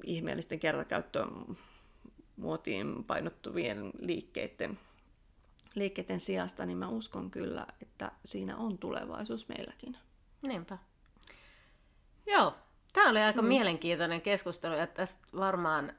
ihmeellisten 0.05 0.61
kertakäyttöön 0.61 1.57
muotiin 2.37 3.05
painottuvien 3.05 3.91
liikkeiden, 3.99 4.79
liikkeiden 5.75 6.21
sijasta, 6.21 6.67
niin 6.67 6.79
mä 6.79 6.89
uskon 6.89 7.31
kyllä, 7.31 7.67
että 7.83 8.13
siinä 8.25 8.57
on 8.57 8.79
tulevaisuus 8.79 9.49
meilläkin. 9.49 9.97
Niinpä. 10.43 10.79
Joo, 12.27 12.55
tämä 12.93 13.11
oli 13.11 13.21
aika 13.21 13.43
mm. 13.43 13.49
mielenkiintoinen 13.49 14.21
keskustelu 14.21 14.75
ja 14.75 14.87
tästä 14.87 15.27
varmaan 15.37 15.93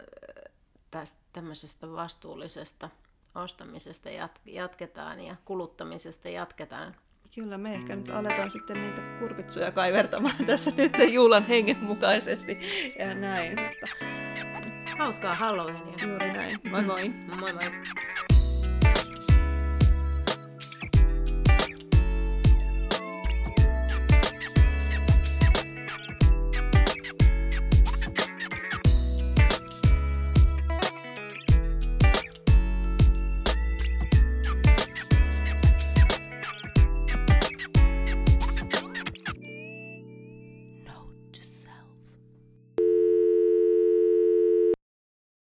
tästä 0.92 1.20
tämmöisestä 1.34 1.92
vastuullisesta 1.92 2.90
ostamisesta 3.36 4.10
jatketaan 4.46 5.20
ja 5.20 5.36
kuluttamisesta 5.46 6.30
jatketaan. 6.30 6.96
Kyllä, 7.36 7.58
me 7.58 7.74
ehkä 7.74 7.96
nyt 7.96 8.10
aletaan 8.10 8.52
sitten 8.52 8.82
niitä 8.82 9.02
kurpitsuja 9.20 9.72
kaivertamaan 9.72 10.46
tässä 10.46 10.72
nyt 10.78 10.94
juulan 11.12 11.46
hengen 11.48 11.78
mukaisesti 11.78 12.58
ja 13.00 13.16
näin. 13.16 13.56
Mutta... 13.60 13.88
Hauskaa 14.98 15.36
Halloweenia. 15.36 16.08
Juuri 16.08 16.34
näin. 16.34 16.60
Moi 16.70 16.84
moi. 16.84 17.10
Moi 17.10 17.54
moi. 17.54 17.72